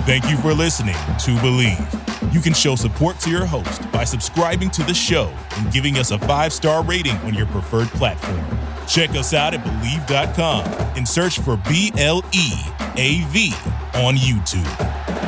[0.06, 2.32] Thank you for listening to Bleav.
[2.32, 6.12] You can show support to your host by subscribing to the show and giving us
[6.12, 8.46] a five star rating on your preferred platform.
[8.88, 12.52] Check us out at Bleav.com and search for B L E
[12.98, 13.52] A V
[13.96, 15.19] on YouTube.